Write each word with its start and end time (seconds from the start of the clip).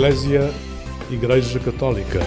Eclésia 0.00 0.50
Igreja 1.10 1.60
Católica. 1.60 2.20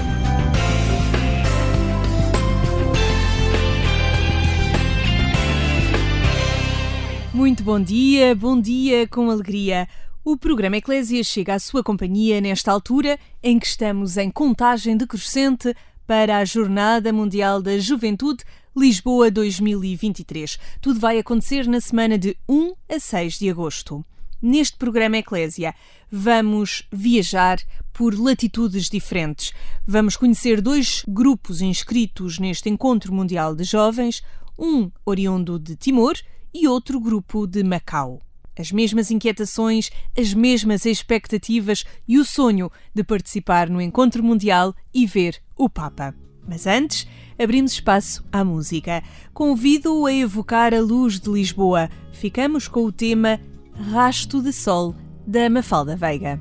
Muito 7.33 7.63
bom 7.63 7.79
dia, 7.81 8.35
bom 8.35 8.61
dia 8.61 9.07
com 9.07 9.27
alegria. 9.31 9.87
O 10.23 10.37
programa 10.37 10.77
Eclésia 10.77 11.23
chega 11.23 11.55
à 11.55 11.59
sua 11.59 11.83
companhia 11.83 12.39
nesta 12.39 12.71
altura 12.71 13.17
em 13.41 13.57
que 13.57 13.65
estamos 13.65 14.17
em 14.17 14.29
contagem 14.29 14.95
decrescente 14.95 15.73
para 16.05 16.37
a 16.37 16.45
Jornada 16.45 17.11
Mundial 17.11 17.59
da 17.59 17.79
Juventude 17.79 18.43
Lisboa 18.77 19.31
2023. 19.31 20.59
Tudo 20.79 20.99
vai 20.99 21.17
acontecer 21.17 21.67
na 21.67 21.81
semana 21.81 22.19
de 22.19 22.37
1 22.47 22.73
a 22.87 22.99
6 22.99 23.39
de 23.39 23.49
agosto. 23.49 24.05
Neste 24.45 24.75
programa 24.75 25.19
Eclésia, 25.19 25.73
vamos 26.11 26.85
viajar 26.91 27.59
por 27.93 28.13
latitudes 28.13 28.89
diferentes. 28.89 29.53
Vamos 29.87 30.17
conhecer 30.17 30.59
dois 30.59 31.01
grupos 31.07 31.61
inscritos 31.61 32.39
neste 32.39 32.67
Encontro 32.67 33.13
Mundial 33.13 33.55
de 33.55 33.63
Jovens, 33.63 34.21
um 34.59 34.91
oriundo 35.05 35.57
de 35.57 35.77
Timor 35.77 36.17
e 36.53 36.67
outro 36.67 36.99
grupo 36.99 37.47
de 37.47 37.63
Macau. 37.63 38.21
As 38.59 38.69
mesmas 38.69 39.09
inquietações, 39.11 39.89
as 40.17 40.33
mesmas 40.33 40.85
expectativas 40.85 41.85
e 42.05 42.17
o 42.17 42.25
sonho 42.25 42.69
de 42.93 43.01
participar 43.01 43.69
no 43.69 43.79
Encontro 43.79 44.21
Mundial 44.21 44.75
e 44.93 45.05
ver 45.05 45.41
o 45.55 45.69
Papa. 45.69 46.13
Mas 46.45 46.67
antes, 46.67 47.07
abrimos 47.41 47.71
espaço 47.71 48.25
à 48.29 48.43
música. 48.43 49.01
Convido-o 49.33 50.05
a 50.05 50.13
evocar 50.13 50.73
a 50.73 50.81
luz 50.81 51.17
de 51.17 51.29
Lisboa. 51.29 51.89
Ficamos 52.11 52.67
com 52.67 52.83
o 52.83 52.91
tema 52.91 53.39
Rasto 53.75 54.41
de 54.41 54.53
Sol, 54.53 54.95
da 55.25 55.49
Mafalda 55.49 55.95
Veiga. 55.95 56.39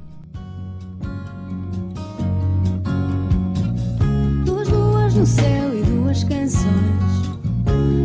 Duas 4.45 4.69
luas 4.69 5.15
no 5.15 5.27
céu 5.27 5.79
e 5.79 5.83
duas 5.83 6.25
canções. 6.25 6.67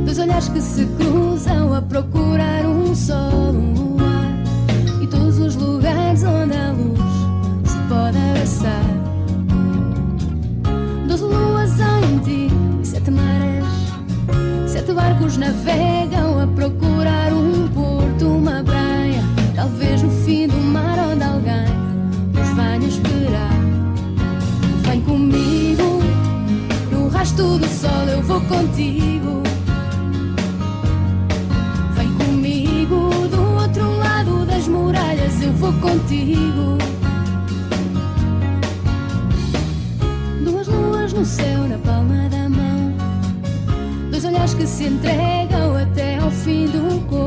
Dois 0.05 0.17
olhares 0.17 0.47
que 0.47 0.61
se 0.61 0.85
cruzam 0.97 1.73
a 1.73 1.81
procurar 1.81 2.65
um 2.65 2.95
sol, 2.95 3.51
um 3.51 3.73
luar. 3.73 5.03
E 5.03 5.07
todos 5.07 5.37
os 5.39 5.55
lugares 5.55 6.23
onde 6.23 6.55
a 6.55 6.71
luz 6.71 6.99
se 7.69 7.77
pode 7.89 8.17
abraçar. 8.17 8.83
Doze 11.07 11.23
luas 11.25 11.71
em 11.79 12.19
ti 12.19 12.47
e 12.81 12.85
sete 12.85 13.11
marés. 13.11 13.67
Sete 14.67 14.93
barcos 14.93 15.35
navegam 15.35 16.26
vou 28.37 28.41
contigo. 28.41 29.41
Vem 31.95 32.13
comigo, 32.13 33.09
do 33.29 33.41
outro 33.61 33.97
lado 33.97 34.45
das 34.45 34.67
muralhas 34.67 35.41
eu 35.41 35.51
vou 35.53 35.73
contigo. 35.73 36.77
Duas 40.43 40.67
luas 40.67 41.13
no 41.13 41.25
céu, 41.25 41.67
na 41.67 41.77
palma 41.79 42.29
da 42.29 42.49
mão. 42.49 42.93
Dois 44.11 44.23
olhares 44.23 44.53
que 44.53 44.67
se 44.67 44.85
entregam 44.85 45.75
até 45.75 46.17
ao 46.17 46.29
fim 46.29 46.67
do 46.67 47.01
corpo 47.07 47.26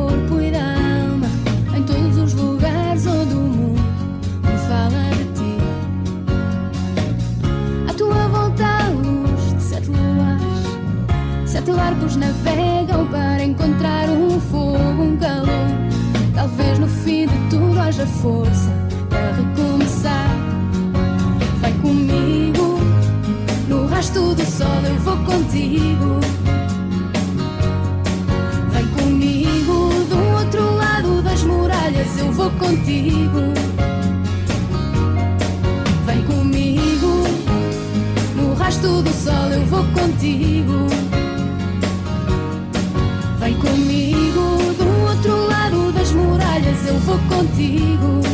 navegam 12.17 13.07
para 13.07 13.43
encontrar 13.45 14.09
um 14.09 14.41
fogo, 14.41 15.03
um 15.03 15.17
calor. 15.17 15.49
Talvez 16.35 16.79
no 16.79 16.87
fim 16.87 17.27
de 17.27 17.39
tudo 17.51 17.79
haja 17.79 18.07
força 18.07 18.71
para 19.09 19.33
recomeçar. 19.33 20.31
Vem 21.61 21.75
comigo, 21.81 22.79
no 23.69 23.87
rasto 23.87 24.35
do 24.35 24.45
sol 24.45 24.81
eu 24.85 24.95
vou 24.97 25.17
contigo. 25.19 26.21
Vem 28.73 28.87
comigo, 28.89 29.91
do 30.09 30.19
outro 30.39 30.77
lado 30.77 31.23
das 31.23 31.43
muralhas 31.43 32.19
eu 32.19 32.33
vou 32.33 32.51
contigo. 32.53 33.53
Vem 36.07 36.23
comigo, 36.25 37.25
no 38.37 38.55
rasto 38.55 39.03
do 39.03 39.13
sol 39.13 39.51
eu 39.53 39.65
vou 39.67 39.85
contigo. 39.89 41.00
Contigo. 47.29 48.30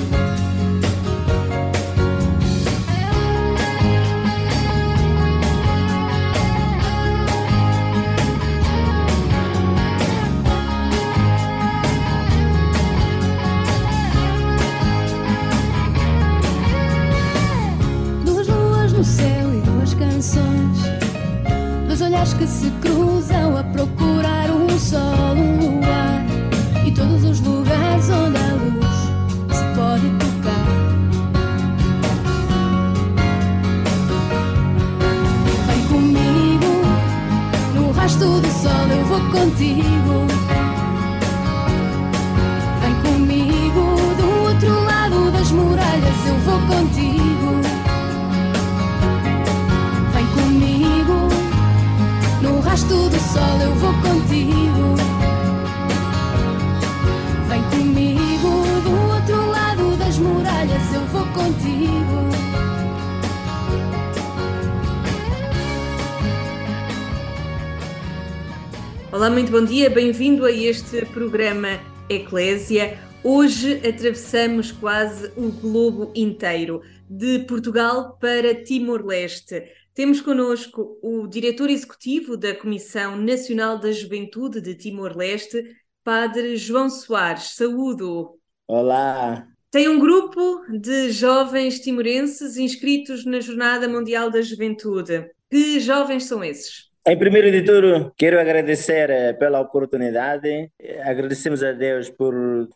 Olá, 69.16 69.30
muito 69.30 69.50
bom 69.50 69.64
dia, 69.64 69.88
bem-vindo 69.88 70.44
a 70.44 70.52
este 70.52 71.06
programa 71.06 71.80
Eclésia. 72.06 72.98
Hoje 73.24 73.76
atravessamos 73.76 74.70
quase 74.70 75.32
o 75.38 75.50
globo 75.50 76.12
inteiro, 76.14 76.82
de 77.08 77.38
Portugal 77.38 78.18
para 78.20 78.54
Timor-Leste. 78.62 79.72
Temos 79.94 80.20
connosco 80.20 80.98
o 81.02 81.26
diretor 81.26 81.70
executivo 81.70 82.36
da 82.36 82.54
Comissão 82.54 83.16
Nacional 83.16 83.78
da 83.78 83.90
Juventude 83.90 84.60
de 84.60 84.74
Timor-Leste, 84.74 85.64
Padre 86.04 86.54
João 86.58 86.90
Soares. 86.90 87.54
Saúdo! 87.54 88.38
Olá, 88.68 89.48
Tem 89.70 89.88
um 89.88 89.98
grupo 89.98 90.60
de 90.78 91.10
jovens 91.10 91.80
timorenses 91.80 92.58
inscritos 92.58 93.24
na 93.24 93.40
Jornada 93.40 93.88
Mundial 93.88 94.30
da 94.30 94.42
Juventude. 94.42 95.26
Que 95.50 95.80
jovens 95.80 96.24
são 96.24 96.44
esses? 96.44 96.94
Em 97.08 97.16
primeiro 97.16 97.52
de 97.52 97.62
tudo, 97.62 98.12
quero 98.16 98.40
agradecer 98.40 99.08
eh, 99.10 99.32
pela 99.32 99.60
oportunidade. 99.60 100.72
Eh, 100.76 101.00
Agradecemos 101.04 101.62
a 101.62 101.70
Deus 101.70 102.10
por 102.10 102.34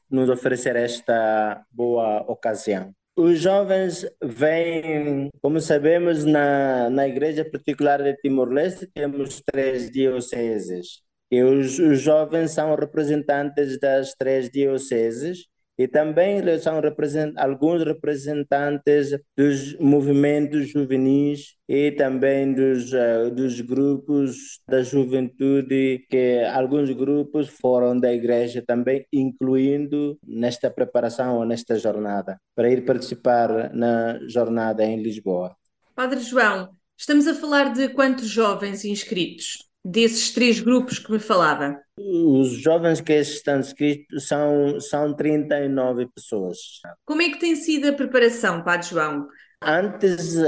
nos 0.09 0.31
oferecer 0.31 0.77
esta 0.77 1.65
boa 1.69 2.21
ocasião. 2.29 2.95
Os 3.17 3.41
jovens 3.41 4.07
vêm, 4.23 5.31
como 5.43 5.61
sabemos, 5.61 6.25
na, 6.25 6.89
na 6.91 7.09
Igreja 7.09 7.45
Particular 7.45 8.01
de 8.05 8.15
Timor-Leste, 8.19 8.87
temos 8.95 9.43
três 9.45 9.91
dioceses. 9.91 11.03
E 11.29 11.43
os, 11.43 11.81
os 11.81 12.01
jovens 12.01 12.53
são 12.53 12.77
representantes 12.77 13.81
das 13.81 14.15
três 14.15 14.49
dioceses 14.49 15.47
e 15.81 15.89
também 15.89 16.43
são 16.59 16.79
represent 16.79 17.33
alguns 17.39 17.83
representantes 17.83 19.19
dos 19.35 19.79
movimentos 19.79 20.69
juvenis 20.69 21.55
e 21.67 21.91
também 21.93 22.53
dos, 22.53 22.93
uh, 22.93 23.31
dos 23.35 23.63
grupos 23.63 24.61
da 24.69 24.83
juventude, 24.83 26.05
que 26.11 26.45
alguns 26.53 26.91
grupos 26.91 27.49
foram 27.49 27.99
da 27.99 28.13
igreja 28.13 28.63
também, 28.67 29.07
incluindo 29.11 30.19
nesta 30.23 30.71
preparação 30.71 31.39
ou 31.39 31.47
nesta 31.47 31.79
jornada, 31.79 32.39
para 32.55 32.71
ir 32.71 32.85
participar 32.85 33.73
na 33.73 34.19
jornada 34.29 34.85
em 34.85 35.03
Lisboa. 35.03 35.57
Padre 35.95 36.21
João, 36.21 36.69
estamos 36.95 37.27
a 37.27 37.33
falar 37.33 37.73
de 37.73 37.89
quantos 37.89 38.29
jovens 38.29 38.85
inscritos? 38.85 39.71
desses 39.85 40.31
três 40.31 40.61
grupos 40.61 40.99
que 40.99 41.11
me 41.11 41.19
falava? 41.19 41.81
Os 42.03 42.53
jovens 42.53 43.01
que 43.01 43.13
estão 43.13 43.61
inscritos 43.61 44.27
são, 44.27 44.81
são 44.81 45.15
39 45.15 46.09
pessoas. 46.09 46.59
Como 47.05 47.21
é 47.21 47.29
que 47.29 47.39
tem 47.39 47.55
sido 47.55 47.89
a 47.89 47.93
preparação, 47.93 48.65
Padre 48.65 48.89
João? 48.89 49.29
Antes, 49.63 50.37
uh, 50.37 50.47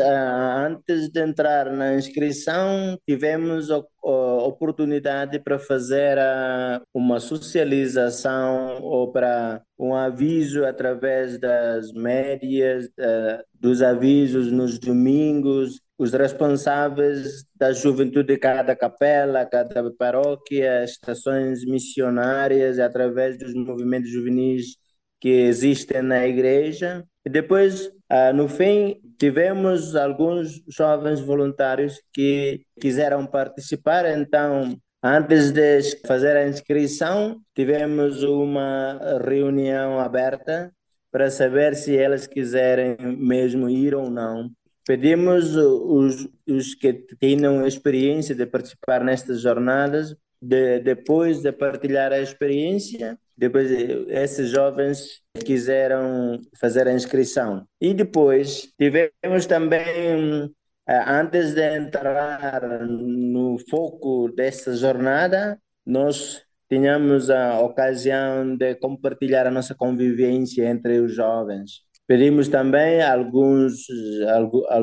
antes 0.66 1.10
de 1.10 1.20
entrar 1.20 1.70
na 1.70 1.94
inscrição, 1.96 2.98
tivemos 3.06 3.70
a, 3.70 3.82
oportunidade 4.02 5.38
para 5.38 5.58
fazer 5.58 6.16
uh, 6.16 6.82
uma 6.94 7.20
socialização 7.20 8.82
ou 8.82 9.12
para 9.12 9.62
um 9.78 9.94
aviso 9.94 10.64
através 10.64 11.38
das 11.38 11.92
médias, 11.92 12.86
uh, 12.86 13.44
dos 13.52 13.82
avisos 13.82 14.50
nos 14.50 14.78
domingos, 14.78 15.78
os 15.98 16.12
responsáveis 16.14 17.44
da 17.54 17.70
juventude 17.70 18.28
de 18.28 18.38
cada 18.38 18.74
capela, 18.74 19.44
cada 19.44 19.92
paróquia, 19.92 20.84
estações 20.84 21.64
missionárias, 21.66 22.78
através 22.78 23.38
dos 23.38 23.54
movimentos 23.54 24.10
juvenis 24.10 24.76
que 25.20 25.28
existem 25.28 26.02
na 26.02 26.26
igreja. 26.26 27.04
E 27.24 27.30
depois 27.30 27.88
Uh, 28.12 28.30
no 28.34 28.46
fim, 28.46 29.00
tivemos 29.18 29.96
alguns 29.96 30.62
jovens 30.68 31.18
voluntários 31.18 31.98
que 32.12 32.60
quiseram 32.78 33.26
participar, 33.26 34.04
então, 34.04 34.76
antes 35.02 35.50
de 35.50 35.80
fazer 36.06 36.36
a 36.36 36.46
inscrição, 36.46 37.40
tivemos 37.54 38.22
uma 38.22 39.00
reunião 39.24 39.98
aberta 39.98 40.70
para 41.10 41.30
saber 41.30 41.74
se 41.74 41.96
elas 41.96 42.26
quiserem 42.26 42.98
mesmo 43.16 43.70
ir 43.70 43.94
ou 43.94 44.10
não. 44.10 44.50
Pedimos 44.86 45.56
os, 45.56 46.28
os 46.46 46.74
que 46.74 46.92
tenham 47.18 47.66
experiência 47.66 48.34
de 48.34 48.44
participar 48.44 49.02
nestas 49.02 49.40
jornadas, 49.40 50.14
de, 50.40 50.80
depois 50.80 51.40
de 51.40 51.50
partilhar 51.50 52.12
a 52.12 52.20
experiência, 52.20 53.18
depois 53.42 53.68
esses 54.08 54.50
jovens 54.50 55.20
quiseram 55.44 56.38
fazer 56.60 56.86
a 56.86 56.92
inscrição. 56.92 57.66
E 57.80 57.92
depois 57.92 58.68
tivemos 58.78 59.46
também, 59.48 60.48
eh, 60.86 61.04
antes 61.08 61.52
de 61.52 61.76
entrar 61.76 62.84
no 62.86 63.56
foco 63.68 64.30
dessa 64.30 64.76
jornada, 64.76 65.58
nós 65.84 66.40
tínhamos 66.70 67.30
a 67.30 67.58
ocasião 67.60 68.56
de 68.56 68.76
compartilhar 68.76 69.48
a 69.48 69.50
nossa 69.50 69.74
convivência 69.74 70.64
entre 70.68 71.00
os 71.00 71.12
jovens. 71.12 71.80
Pedimos 72.06 72.46
também 72.46 73.02
alguns, 73.02 73.86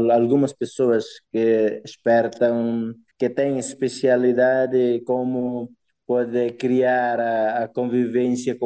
algumas 0.09 0.51
pessoas 0.51 1.05
que 1.31 1.81
espertam, 1.85 2.93
que 3.17 3.29
têm 3.29 3.57
especialidade 3.57 5.01
como 5.05 5.71
pode 6.09 6.53
criar 6.53 7.19
a, 7.19 7.65
a 7.65 7.67
convivência 7.67 8.57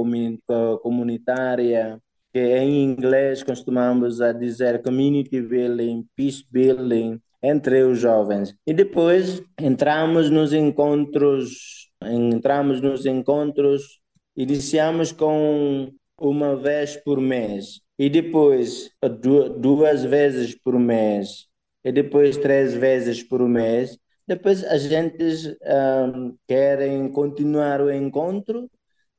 comunitária, 0.82 2.00
que 2.32 2.40
em 2.40 2.86
inglês 2.86 3.44
costumamos 3.44 4.22
a 4.22 4.32
dizer 4.32 4.82
community 4.82 5.42
building, 5.42 6.08
peace 6.16 6.46
building, 6.50 7.20
entre 7.44 7.84
os 7.84 8.00
jovens. 8.00 8.56
E 8.66 8.74
depois 8.74 9.44
entramos 9.60 10.30
nos 10.30 10.54
encontros, 10.54 11.92
entramos 12.02 12.80
nos 12.80 13.06
encontros, 13.06 14.00
iniciamos 14.38 15.12
com 15.12 15.92
uma 16.18 16.56
vez 16.56 16.96
por 16.96 17.20
mês 17.20 17.82
e 18.00 18.10
depois 18.10 18.90
duas 19.60 20.06
vezes 20.06 20.56
por 20.56 20.80
mês 20.80 21.48
e 21.84 21.92
depois 21.92 22.38
três 22.38 22.74
vezes 22.74 23.22
por 23.22 23.42
mês 23.50 23.98
depois 24.28 24.64
a 24.64 24.78
gente 24.78 25.58
um, 25.64 26.38
querem 26.48 27.12
continuar 27.12 27.82
o 27.82 27.92
encontro. 27.92 28.70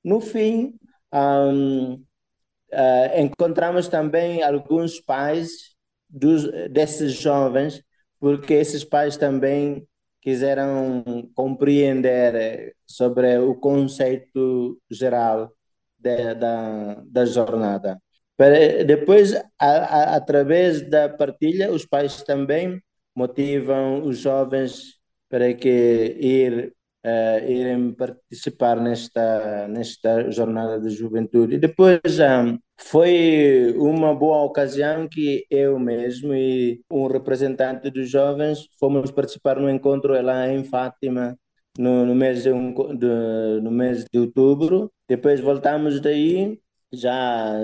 No 0.03 0.21
fim, 0.21 0.75
um, 1.13 1.95
uh, 1.95 3.21
encontramos 3.21 3.89
também 3.89 4.43
alguns 4.43 5.01
pais 5.01 5.75
dos, 6.09 6.45
desses 6.71 7.13
jovens, 7.13 7.83
porque 8.19 8.55
esses 8.55 8.85
pais 8.85 9.17
também 9.17 9.87
quiseram 10.23 11.05
compreender 11.35 12.75
sobre 12.87 13.39
o 13.39 13.55
conceito 13.55 14.81
geral 14.91 15.53
de, 15.99 16.35
da, 16.35 16.95
da 17.07 17.27
jornada. 17.27 18.01
Depois, 18.87 19.35
a, 19.35 19.45
a, 19.61 20.17
através 20.17 20.89
da 20.89 21.09
partilha, 21.09 21.71
os 21.71 21.87
pais 21.87 22.23
também 22.23 22.83
motivam 23.15 24.03
os 24.03 24.19
jovens 24.19 24.94
para 25.35 25.53
que 25.53 26.17
ir 26.21 26.73
uh, 27.05 27.51
irem 27.51 27.93
participar 27.93 28.81
nesta 28.81 29.67
nesta 29.67 30.31
jornada 30.31 30.81
de 30.81 30.91
juventude. 30.91 31.57
E 31.57 31.59
depois 31.59 32.01
um, 32.21 32.57
foi 32.79 33.75
uma 33.77 34.15
boa 34.15 34.45
ocasião 34.45 35.09
que 35.09 35.45
eu 35.51 35.77
mesmo 35.77 36.33
e 36.33 36.81
um 36.89 37.09
representante 37.09 37.91
dos 37.91 38.09
jovens 38.09 38.69
fomos 38.79 39.11
participar 39.11 39.59
no 39.59 39.69
encontro 39.69 40.13
lá 40.23 40.49
em 40.49 40.63
Fátima 40.63 41.37
no, 41.77 42.07
no 42.07 42.15
mês 42.15 42.45
de, 42.45 42.51
de, 42.53 43.61
no 43.61 43.73
mês 43.73 44.05
de 44.05 44.19
outubro. 44.21 44.93
Depois 45.09 45.41
voltamos 45.41 46.01
daí 46.01 46.61
já 46.93 47.55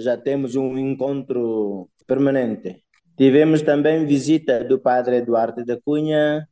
já 0.00 0.16
temos 0.16 0.56
um 0.56 0.78
encontro 0.78 1.90
permanente 2.06 2.82
Tivemos 3.18 3.62
também 3.62 4.06
visita 4.06 4.62
do 4.62 4.78
padre 4.78 5.16
Eduardo 5.16 5.64
da 5.64 5.76
Cunha, 5.80 6.46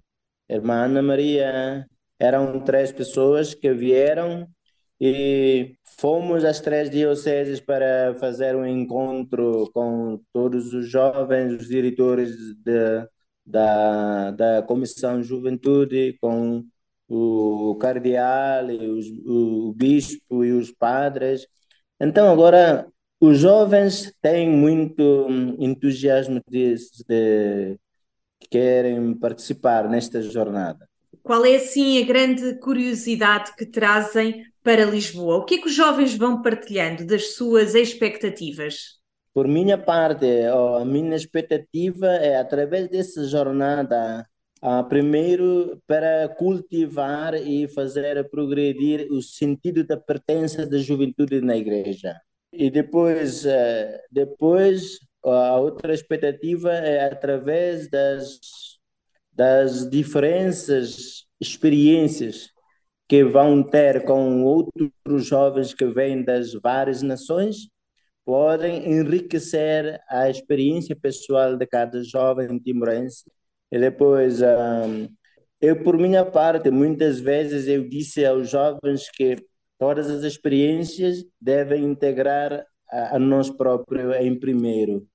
irmã 0.48 0.84
Ana 0.84 1.02
Maria. 1.02 1.86
Eram 2.18 2.60
três 2.60 2.92
pessoas 2.92 3.54
que 3.54 3.72
vieram 3.72 4.48
e 5.00 5.76
fomos 5.98 6.44
às 6.44 6.60
três 6.60 6.90
dioceses 6.90 7.60
para 7.60 8.14
fazer 8.20 8.56
um 8.56 8.66
encontro 8.66 9.70
com 9.74 10.20
todos 10.32 10.72
os 10.72 10.88
jovens, 10.88 11.60
os 11.60 11.68
diretores 11.68 12.34
de, 12.64 13.06
da, 13.44 14.30
da 14.32 14.62
Comissão 14.62 15.22
Juventude, 15.22 16.16
com 16.20 16.64
o 17.08 17.76
cardeal, 17.76 18.70
e 18.70 18.88
os, 18.88 19.06
o 19.26 19.72
bispo 19.74 20.44
e 20.44 20.52
os 20.52 20.72
padres. 20.72 21.46
Então, 22.00 22.30
agora 22.32 22.86
os 23.20 23.38
jovens 23.38 24.12
têm 24.20 24.48
muito 24.50 25.28
entusiasmo 25.58 26.40
de, 26.48 26.74
de 27.08 27.78
querem 28.50 29.14
participar 29.14 29.88
nesta 29.88 30.22
jornada. 30.22 30.88
Qual 31.22 31.44
é 31.44 31.56
assim 31.56 32.02
a 32.02 32.06
grande 32.06 32.58
curiosidade 32.60 33.54
que 33.56 33.66
trazem 33.66 34.44
para 34.62 34.84
Lisboa? 34.84 35.36
O 35.36 35.44
que 35.44 35.56
é 35.56 35.58
que 35.58 35.66
os 35.66 35.74
jovens 35.74 36.16
vão 36.16 36.40
partilhando 36.42 37.04
das 37.04 37.34
suas 37.34 37.74
expectativas? 37.74 38.96
Por 39.34 39.48
minha 39.48 39.76
parte, 39.76 40.26
a 40.80 40.84
minha 40.84 41.16
expectativa 41.16 42.06
é 42.06 42.38
através 42.38 42.88
dessa 42.88 43.24
jornada 43.24 44.26
primeiro, 44.88 45.80
para 45.86 46.28
cultivar 46.28 47.34
e 47.34 47.68
fazer 47.68 48.28
progredir 48.30 49.06
o 49.10 49.22
sentido 49.22 49.84
da 49.84 49.96
pertença 49.96 50.66
da 50.66 50.78
juventude 50.78 51.40
na 51.40 51.56
igreja. 51.56 52.18
E 52.52 52.70
depois, 52.70 53.44
eh, 53.44 54.00
depois 54.10 54.98
a 55.24 55.58
outra 55.58 55.92
expectativa 55.94 56.72
é 56.72 57.04
através 57.06 57.88
das, 57.90 58.38
das 59.32 59.88
diferenças, 59.88 61.24
experiências 61.40 62.50
que 63.08 63.24
vão 63.24 63.62
ter 63.62 64.04
com 64.04 64.42
outros 64.44 65.26
jovens 65.26 65.74
que 65.74 65.86
vêm 65.86 66.24
das 66.24 66.52
várias 66.54 67.02
nações, 67.02 67.68
podem 68.24 68.90
enriquecer 68.90 70.00
a 70.08 70.28
experiência 70.28 70.96
pessoal 70.96 71.56
de 71.56 71.66
cada 71.66 72.02
jovem 72.02 72.58
timorense. 72.58 73.24
E 73.70 73.78
depois, 73.78 74.40
um, 74.42 75.08
eu, 75.60 75.82
por 75.82 75.96
minha 75.98 76.24
parte, 76.24 76.70
muitas 76.70 77.20
vezes 77.20 77.68
eu 77.68 77.88
disse 77.88 78.24
aos 78.24 78.50
jovens 78.50 79.08
que 79.10 79.36
Todas 79.78 80.08
as 80.10 80.22
experiências 80.22 81.24
devem 81.40 81.84
integrar 81.84 82.64
a, 82.90 83.18
nós 83.18 83.50
próprios 83.50 84.16
em 84.16 84.38
primeiro. 84.38 85.06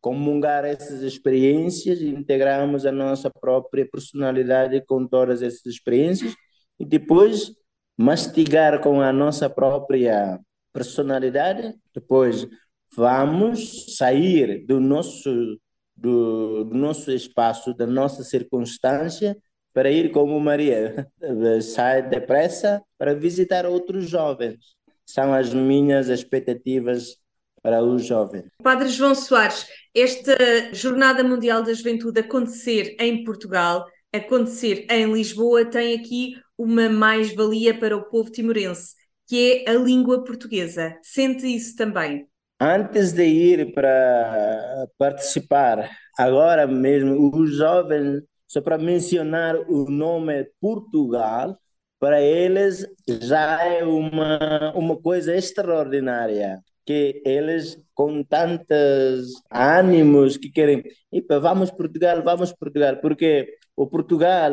Comungar 0.00 0.64
essas 0.64 1.02
experiências 1.02 2.00
e 2.00 2.08
integrarmos 2.08 2.86
a 2.86 2.92
nossa 2.92 3.30
própria 3.30 3.88
personalidade 3.90 4.84
com 4.86 5.06
todas 5.06 5.42
essas 5.42 5.66
experiências 5.66 6.34
e 6.78 6.84
depois 6.84 7.52
mastigar 7.96 8.80
com 8.80 9.00
a 9.00 9.12
nossa 9.12 9.48
própria 9.48 10.38
personalidade, 10.72 11.74
depois 11.94 12.46
vamos 12.94 13.96
sair 13.96 14.64
do 14.66 14.78
nosso, 14.78 15.58
do, 15.96 16.64
do 16.64 16.74
nosso 16.74 17.10
espaço, 17.10 17.74
da 17.74 17.86
nossa 17.86 18.22
circunstância, 18.22 19.36
para 19.72 19.90
ir 19.90 20.10
como 20.10 20.38
Maria, 20.38 21.06
sai 21.62 22.08
depressa 22.08 22.82
para 22.98 23.14
visitar 23.14 23.66
outros 23.66 24.08
jovens. 24.08 24.75
São 25.06 25.32
as 25.32 25.54
minhas 25.54 26.08
expectativas 26.08 27.16
para 27.62 27.82
os 27.82 28.04
jovens. 28.04 28.44
Padre 28.62 28.88
João 28.88 29.14
Soares, 29.14 29.66
esta 29.94 30.36
Jornada 30.72 31.24
Mundial 31.24 31.62
da 31.62 31.72
Juventude 31.72 32.20
acontecer 32.20 32.96
em 33.00 33.24
Portugal, 33.24 33.86
acontecer 34.12 34.86
em 34.90 35.12
Lisboa, 35.12 35.64
tem 35.64 35.94
aqui 35.94 36.34
uma 36.58 36.88
mais-valia 36.88 37.78
para 37.78 37.96
o 37.96 38.04
povo 38.04 38.30
timorense, 38.30 38.94
que 39.26 39.64
é 39.66 39.70
a 39.70 39.74
língua 39.74 40.24
portuguesa. 40.24 40.96
Sente 41.02 41.46
isso 41.46 41.76
também? 41.76 42.26
Antes 42.60 43.12
de 43.12 43.24
ir 43.24 43.74
para 43.74 44.88
participar, 44.96 45.90
agora 46.18 46.66
mesmo, 46.66 47.30
os 47.34 47.56
jovens, 47.56 48.22
só 48.48 48.60
para 48.60 48.78
mencionar 48.78 49.56
o 49.68 49.90
nome 49.90 50.46
Portugal, 50.60 51.58
para 51.98 52.20
eles 52.20 52.86
já 53.08 53.64
é 53.64 53.84
uma, 53.84 54.72
uma 54.74 54.96
coisa 54.96 55.34
extraordinária 55.34 56.62
que 56.84 57.20
eles 57.24 57.82
com 57.94 58.22
tantos 58.22 59.42
ânimos 59.50 60.36
que 60.36 60.50
querem, 60.50 60.84
Epa, 61.10 61.40
vamos 61.40 61.70
Portugal, 61.70 62.22
vamos 62.22 62.52
Portugal, 62.52 62.98
porque 62.98 63.56
o 63.74 63.88
Portugal 63.88 64.52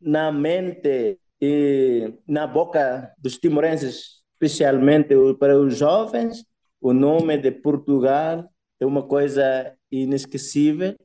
na 0.00 0.32
mente 0.32 1.18
e 1.40 2.14
na 2.26 2.46
boca 2.46 3.12
dos 3.18 3.36
timorenses, 3.38 4.22
especialmente 4.32 5.14
para 5.38 5.58
os 5.58 5.76
jovens, 5.76 6.44
o 6.80 6.92
nome 6.94 7.36
de 7.36 7.50
Portugal 7.50 8.48
é 8.80 8.86
uma 8.86 9.02
coisa 9.02 9.74
inesquecível, 9.90 10.96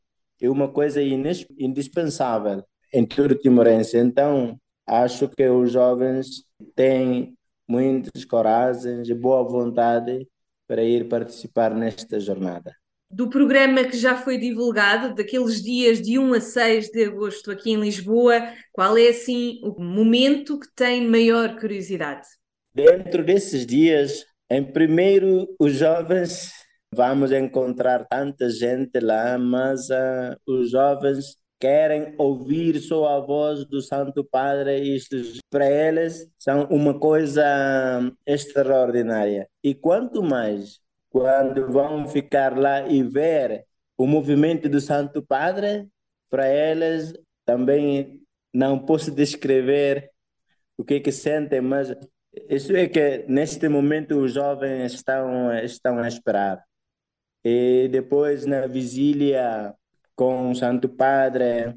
é 0.42 0.50
uma 0.50 0.70
coisa 0.70 1.02
indispensável 1.02 2.64
em 2.94 3.06
todo 3.06 3.36
timorense. 3.36 3.98
Então, 3.98 4.58
acho 4.90 5.30
que 5.30 5.48
os 5.48 5.72
jovens 5.72 6.44
têm 6.76 7.38
muitas 7.68 8.26
coragens 8.26 9.08
e 9.08 9.14
boa 9.14 9.44
vontade 9.44 10.28
para 10.68 10.84
ir 10.84 11.08
participar 11.08 11.74
nesta 11.74 12.20
jornada. 12.20 12.76
Do 13.12 13.30
programa 13.30 13.84
que 13.84 13.98
já 13.98 14.16
foi 14.16 14.38
divulgado, 14.38 15.16
daqueles 15.16 15.64
dias 15.64 16.02
de 16.02 16.20
1 16.20 16.34
a 16.34 16.42
6 16.42 16.90
de 16.90 17.06
agosto 17.06 17.52
aqui 17.52 17.72
em 17.72 17.80
Lisboa, 17.80 18.54
qual 18.72 18.98
é 18.98 19.10
assim 19.10 19.60
o 19.64 19.82
momento 19.82 20.60
que 20.60 20.68
tem 20.76 21.08
maior 21.08 21.60
curiosidade? 21.60 22.28
Dentro 22.74 23.24
desses 23.24 23.66
dias, 23.66 24.26
em 24.50 24.64
primeiro, 24.64 25.48
os 25.60 25.74
jovens, 25.74 26.52
vamos 26.94 27.32
encontrar 27.32 28.06
tanta 28.08 28.48
gente 28.50 29.00
lá, 29.00 29.40
mas 29.40 29.90
uh, 29.90 30.38
os 30.48 30.70
jovens 30.70 31.36
querem 31.60 32.16
ouvir 32.18 32.80
só 32.80 33.18
a 33.18 33.20
voz 33.20 33.66
do 33.66 33.82
Santo 33.82 34.24
Padre, 34.24 34.80
isto 34.96 35.18
para 35.50 35.70
eles 35.70 36.28
são 36.38 36.66
uma 36.66 36.98
coisa 36.98 37.44
extraordinária. 38.26 39.48
E 39.64 39.76
quanto 39.76 40.24
mais 40.24 40.80
quando 41.10 41.72
vão 41.72 42.08
ficar 42.08 42.58
lá 42.58 42.88
e 42.88 43.04
ver 43.04 43.66
o 43.98 44.08
movimento 44.08 44.70
do 44.70 44.80
Santo 44.80 45.22
Padre, 45.22 45.88
para 46.30 46.48
eles 46.48 47.14
também 47.46 48.22
não 48.54 48.80
posso 48.80 49.12
descrever 49.12 50.10
o 50.78 50.84
que 50.84 51.00
que 51.00 51.12
sentem, 51.12 51.62
mas 51.62 51.94
isso 52.50 52.76
é 52.76 52.88
que 52.88 53.26
neste 53.28 53.68
momento 53.68 54.20
os 54.20 54.34
jovens 54.34 54.94
estão, 54.94 55.52
estão 55.60 56.00
a 56.00 56.08
esperar. 56.08 56.64
E 57.44 57.88
depois 57.92 58.46
na 58.46 58.68
vigília 58.68 59.74
com 60.20 60.52
o 60.52 60.56
Santo 60.56 60.90
Padre, 60.90 61.76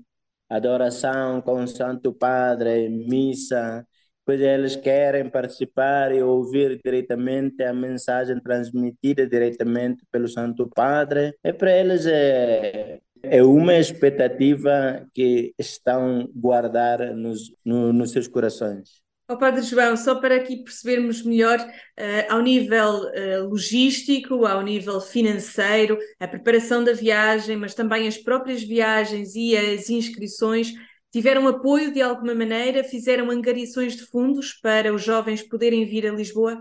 adoração 0.48 1.40
com 1.40 1.62
o 1.62 1.68
Santo 1.68 2.12
Padre, 2.12 2.88
missa, 2.88 3.86
pois 4.26 4.40
eles 4.40 4.74
querem 4.74 5.30
participar 5.30 6.12
e 6.12 6.20
ouvir 6.24 6.80
diretamente 6.84 7.62
a 7.62 7.72
mensagem 7.72 8.40
transmitida 8.40 9.28
diretamente 9.28 10.04
pelo 10.10 10.26
Santo 10.26 10.68
Padre. 10.68 11.36
E 11.44 11.52
para 11.52 11.70
eles 11.70 12.04
é, 12.04 12.98
é 13.22 13.44
uma 13.44 13.74
expectativa 13.76 15.06
que 15.14 15.54
estão 15.56 16.28
guardar 16.34 17.14
nos, 17.14 17.54
no, 17.64 17.92
nos 17.92 18.10
seus 18.10 18.26
corações. 18.26 19.01
Oh, 19.32 19.38
Padre 19.38 19.62
João, 19.62 19.96
só 19.96 20.16
para 20.16 20.36
aqui 20.36 20.58
percebermos 20.62 21.22
melhor, 21.22 21.58
uh, 21.58 22.32
ao 22.32 22.42
nível 22.42 23.00
uh, 23.00 23.48
logístico, 23.48 24.44
ao 24.44 24.60
nível 24.60 25.00
financeiro, 25.00 25.96
a 26.20 26.28
preparação 26.28 26.84
da 26.84 26.92
viagem, 26.92 27.56
mas 27.56 27.72
também 27.72 28.06
as 28.06 28.18
próprias 28.18 28.62
viagens 28.62 29.34
e 29.34 29.56
as 29.56 29.88
inscrições, 29.88 30.74
tiveram 31.10 31.48
apoio 31.48 31.90
de 31.94 32.02
alguma 32.02 32.34
maneira? 32.34 32.84
Fizeram 32.84 33.30
angariações 33.30 33.96
de 33.96 34.04
fundos 34.04 34.52
para 34.52 34.92
os 34.92 35.02
jovens 35.02 35.40
poderem 35.42 35.86
vir 35.86 36.06
a 36.06 36.12
Lisboa? 36.12 36.58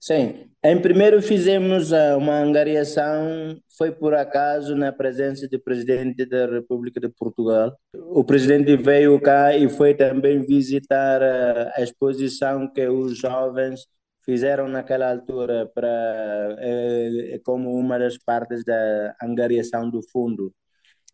Sim, 0.00 0.50
em 0.64 0.80
primeiro 0.80 1.20
fizemos 1.20 1.92
eh, 1.92 2.14
uma 2.16 2.38
angariação, 2.40 3.60
foi 3.76 3.92
por 3.92 4.14
acaso 4.14 4.74
na 4.74 4.90
presença 4.90 5.46
do 5.46 5.60
presidente 5.60 6.24
da 6.24 6.46
República 6.46 6.98
de 6.98 7.10
Portugal. 7.10 7.76
O 7.94 8.24
presidente 8.24 8.76
veio 8.78 9.20
cá 9.20 9.54
e 9.54 9.68
foi 9.68 9.94
também 9.94 10.40
visitar 10.40 11.20
eh, 11.20 11.72
a 11.76 11.82
exposição 11.82 12.72
que 12.72 12.88
os 12.88 13.18
jovens 13.18 13.86
fizeram 14.24 14.68
naquela 14.68 15.10
altura 15.10 15.70
para 15.74 16.56
é, 16.58 17.38
como 17.44 17.70
uma 17.74 17.98
das 17.98 18.16
partes 18.18 18.64
da 18.64 19.14
angariação 19.22 19.90
do 19.90 20.00
fundo. 20.10 20.54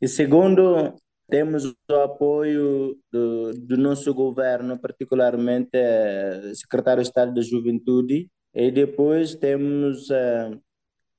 E 0.01 0.07
segundo, 0.09 0.95
temos 1.29 1.65
o 1.65 1.95
apoio 2.05 2.97
do, 3.13 3.53
do 3.53 3.77
nosso 3.77 4.15
governo, 4.15 4.79
particularmente 4.79 5.77
secretário 6.55 7.03
de 7.03 7.09
Estado 7.09 7.35
da 7.35 7.43
Juventude, 7.43 8.29
e 8.57 8.71
depois 8.71 9.35
temos 9.35 10.09
uh, 10.09 10.59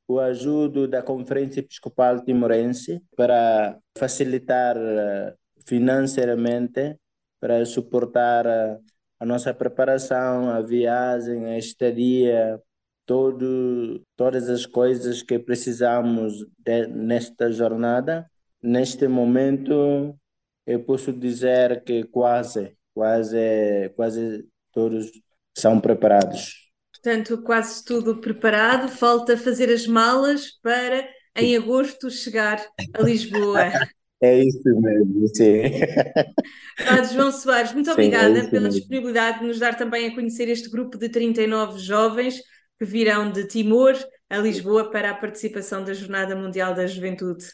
o 0.08 0.20
ajudo 0.20 0.88
da 0.88 1.04
Conferência 1.04 1.60
Episcopal 1.60 2.26
Timorense 2.26 3.00
para 3.16 3.78
facilitar 3.96 4.76
uh, 4.76 5.38
financeiramente, 5.64 6.98
para 7.40 7.64
suportar 7.64 8.48
uh, 8.48 8.84
a 9.20 9.26
nossa 9.26 9.54
preparação, 9.54 10.50
a 10.50 10.62
viagem, 10.62 11.46
a 11.46 11.60
estadia, 11.60 12.60
todo, 13.06 14.02
todas 14.16 14.50
as 14.50 14.66
coisas 14.66 15.22
que 15.22 15.38
precisamos 15.38 16.44
de, 16.58 16.88
nesta 16.88 17.52
jornada. 17.52 18.28
Neste 18.64 19.08
momento, 19.08 20.18
eu 20.66 20.84
posso 20.84 21.14
dizer 21.14 21.84
que 21.84 22.04
quase, 22.06 22.76
quase, 22.96 23.94
quase 23.96 24.44
todos 24.74 25.12
são 25.56 25.80
preparados. 25.80 26.67
Portanto, 27.02 27.42
quase 27.44 27.84
tudo 27.86 28.20
preparado, 28.20 28.90
falta 28.90 29.38
fazer 29.38 29.70
as 29.70 29.86
malas 29.86 30.52
para 30.62 31.08
em 31.36 31.56
agosto 31.56 32.10
chegar 32.10 32.66
a 32.94 33.02
Lisboa. 33.02 33.72
É 34.20 34.44
isso 34.44 34.64
mesmo, 34.82 35.28
sim. 35.28 35.62
Padre 36.84 37.14
João 37.14 37.32
Soares, 37.32 37.72
muito 37.72 37.86
sim, 37.86 37.92
obrigada 37.92 38.40
é 38.40 38.48
pela 38.50 38.64
mesmo. 38.64 38.80
disponibilidade 38.80 39.40
de 39.42 39.46
nos 39.46 39.60
dar 39.60 39.78
também 39.78 40.08
a 40.08 40.16
conhecer 40.16 40.50
este 40.50 40.72
grupo 40.72 40.98
de 40.98 41.08
39 41.08 41.78
jovens 41.78 42.42
que 42.80 42.86
virão 42.86 43.32
de 43.32 43.46
Timor 43.48 43.94
a 44.28 44.40
Lisboa 44.40 44.90
para 44.90 45.12
a 45.12 45.14
participação 45.14 45.84
da 45.84 45.94
Jornada 45.94 46.36
Mundial 46.36 46.74
da 46.74 46.88
Juventude. 46.88 47.46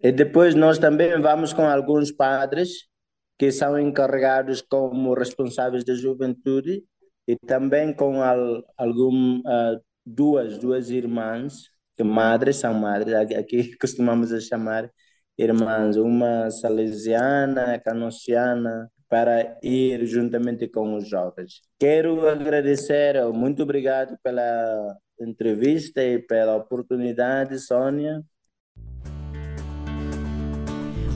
E 0.00 0.10
depois 0.10 0.54
nós 0.54 0.78
também 0.78 1.20
vamos 1.20 1.52
com 1.52 1.68
alguns 1.68 2.10
padres 2.10 2.70
que 3.38 3.52
são 3.52 3.78
encarregados 3.78 4.62
como 4.62 5.12
responsáveis 5.12 5.84
da 5.84 5.94
juventude 5.94 6.82
e 7.28 7.36
também 7.36 7.92
com 7.92 8.22
al, 8.22 8.64
algum, 8.74 9.40
uh, 9.40 9.78
duas, 10.04 10.56
duas 10.56 10.88
irmãs, 10.88 11.64
que 11.94 12.02
madres 12.02 12.56
são 12.56 12.72
madres, 12.72 13.14
aqui 13.14 13.76
costumamos 13.78 14.30
chamar 14.46 14.90
irmãs, 15.36 15.96
uma 15.98 16.50
salesiana, 16.50 17.78
canociana, 17.80 18.90
para 19.10 19.58
ir 19.62 20.06
juntamente 20.06 20.68
com 20.68 20.94
os 20.96 21.06
jovens. 21.06 21.60
Quero 21.78 22.26
agradecer, 22.26 23.22
muito 23.32 23.62
obrigado 23.62 24.16
pela 24.22 24.96
entrevista 25.20 26.02
e 26.02 26.18
pela 26.18 26.56
oportunidade, 26.56 27.58
Sônia. 27.58 28.22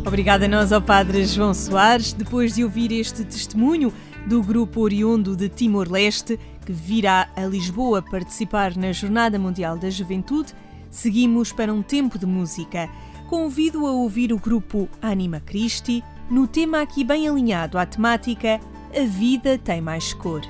Obrigada 0.06 0.44
a 0.44 0.48
nós 0.48 0.72
ao 0.72 0.82
Padre 0.82 1.24
João 1.24 1.54
Soares. 1.54 2.12
Depois 2.12 2.54
de 2.54 2.64
ouvir 2.64 2.92
este 2.92 3.24
testemunho, 3.24 3.92
do 4.26 4.42
grupo 4.42 4.80
oriundo 4.80 5.36
de 5.36 5.48
Timor-Leste, 5.48 6.38
que 6.64 6.72
virá 6.72 7.28
a 7.36 7.44
Lisboa 7.44 8.02
participar 8.02 8.76
na 8.76 8.92
Jornada 8.92 9.38
Mundial 9.38 9.76
da 9.76 9.90
Juventude, 9.90 10.54
seguimos 10.90 11.52
para 11.52 11.72
um 11.72 11.82
tempo 11.82 12.18
de 12.18 12.26
música. 12.26 12.88
Convido 13.28 13.86
a 13.86 13.92
ouvir 13.92 14.32
o 14.32 14.38
grupo 14.38 14.88
Anima 15.00 15.40
Christi 15.40 16.04
no 16.30 16.46
tema 16.46 16.80
aqui 16.80 17.02
bem 17.02 17.28
alinhado 17.28 17.78
à 17.78 17.86
temática 17.86 18.60
A 18.94 19.04
Vida 19.04 19.58
Tem 19.58 19.80
Mais 19.80 20.12
Cor. 20.14 20.42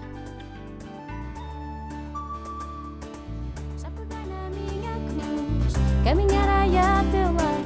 caminhar 6.05 6.49
a 6.49 7.05
teu 7.11 7.33
lado. 7.33 7.63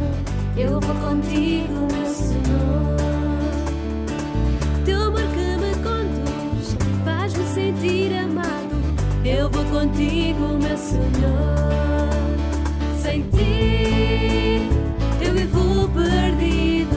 Eu 0.56 0.80
vou 0.80 0.94
contigo, 0.96 1.72
meu 1.92 2.06
Senhor. 2.06 2.95
Contigo, 9.86 10.58
meu 10.60 10.76
Senhor. 10.76 12.10
Sem 13.00 13.22
ti 13.22 14.68
eu 15.20 15.32
vivo 15.32 15.88
perdido. 15.88 16.96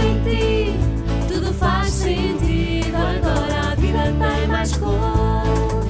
Em 0.00 0.22
ti 0.22 0.74
tudo 1.26 1.52
faz 1.54 1.90
sentido. 1.90 2.96
Agora 2.96 3.72
a 3.72 3.74
vida 3.74 4.04
tem 4.04 4.48
mais 4.48 4.76
cor. 4.76 5.84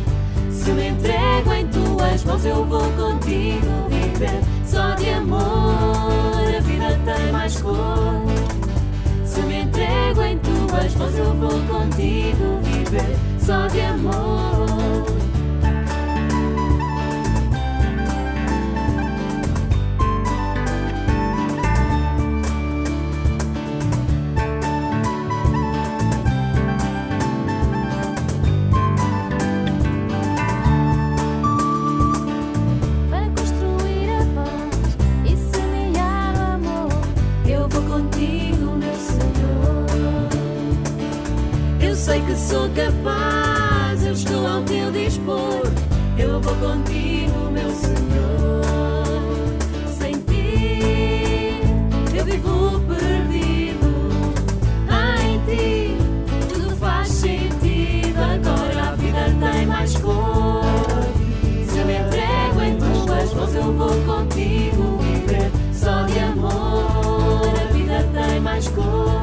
Se 0.50 0.70
me 0.72 0.88
entrego 0.88 1.52
em 1.52 1.66
tuas 1.68 2.24
mãos, 2.24 2.44
eu 2.44 2.64
vou 2.64 2.90
contigo 2.92 3.88
viver. 3.88 4.40
Só 4.64 4.94
de 4.94 5.10
amor 5.10 6.54
a 6.56 6.60
vida 6.60 6.98
tem 7.04 7.32
mais 7.32 7.60
cor. 7.60 8.24
Se 9.24 9.40
me 9.42 9.62
entrego 9.62 10.22
em 10.22 10.38
tuas 10.38 10.94
mãos, 10.94 11.14
eu 11.14 11.34
vou 11.34 11.60
contigo 11.68 12.58
viver. 12.62 13.16
Só 13.38 13.66
de 13.68 13.80
amor. 13.80 15.17
Sou 42.38 42.68
capaz, 42.70 44.06
eu 44.06 44.12
estou 44.12 44.46
ao 44.46 44.62
teu 44.62 44.90
dispor. 44.92 45.62
Eu 46.16 46.40
vou 46.40 46.54
contigo, 46.56 47.50
meu 47.50 47.70
Senhor. 47.70 48.62
Sem 49.98 50.14
ti 50.20 51.60
eu 52.16 52.24
vivo 52.24 52.80
perdido. 52.86 54.08
Em 55.24 55.38
ti 55.46 55.96
tudo 56.48 56.76
faz 56.76 57.08
sentido. 57.08 58.18
Agora 58.18 58.90
a 58.90 58.94
vida 58.94 59.24
tem 59.40 59.66
mais 59.66 59.96
cor. 59.96 60.62
Se 61.68 61.84
me 61.84 61.98
entrego 61.98 62.62
em 62.62 62.76
tuas 62.76 63.34
mãos, 63.34 63.54
eu 63.54 63.72
vou 63.72 63.94
contigo 64.04 64.98
viver. 64.98 65.50
Só 65.72 66.02
de 66.02 66.18
amor 66.20 67.52
a 67.60 67.72
vida 67.72 68.06
tem 68.12 68.40
mais 68.40 68.68
cor. 68.68 69.17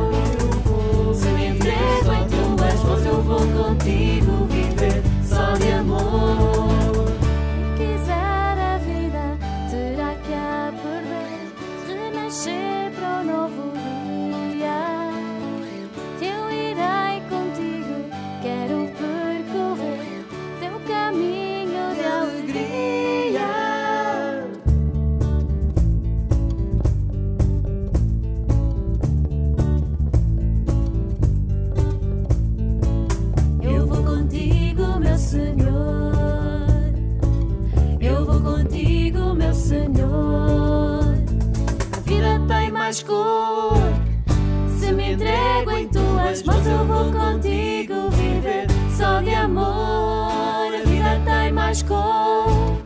Vou 46.96 47.12
contigo 47.12 48.10
viver. 48.12 48.68
Só 48.96 49.20
de 49.22 49.34
amor, 49.34 50.74
a 50.74 50.82
vida 50.86 51.22
tem 51.26 51.52
mais 51.52 51.84
cor. 51.84 52.78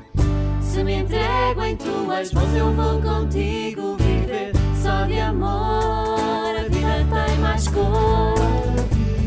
Se 0.61 0.83
me 0.83 0.95
entrego 0.95 1.63
em 1.63 1.75
tuas 1.75 2.33
mãos, 2.33 2.55
eu 2.55 2.71
vou 2.73 3.01
contigo 3.01 3.95
viver. 3.97 4.53
Só 4.81 5.05
de 5.05 5.19
amor, 5.19 6.55
a 6.57 6.63
vida 6.69 7.05
tem 7.13 7.37
mais 7.37 7.67
cor. 7.67 8.35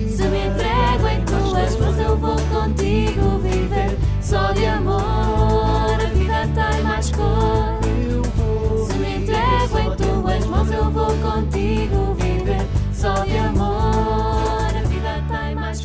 Se 0.08 0.24
me 0.24 0.46
entrego 0.46 1.06
em 1.08 1.24
tuas 1.24 1.76
mãos, 1.78 1.98
eu 1.98 2.16
vou 2.16 2.36
contigo 2.52 3.38
viver. 3.38 3.96
Só 4.20 4.52
de 4.52 4.66
amor, 4.66 5.94
a 5.94 6.10
vida 6.12 6.48
tem 6.54 6.82
mais 6.82 7.10
cor. 7.10 7.78
Se 8.86 8.94
me 8.94 9.16
entrego 9.18 9.78
em 9.78 9.96
tuas 9.96 10.46
mãos, 10.46 10.70
eu 10.70 10.90
vou 10.90 11.14
contigo 11.18 12.01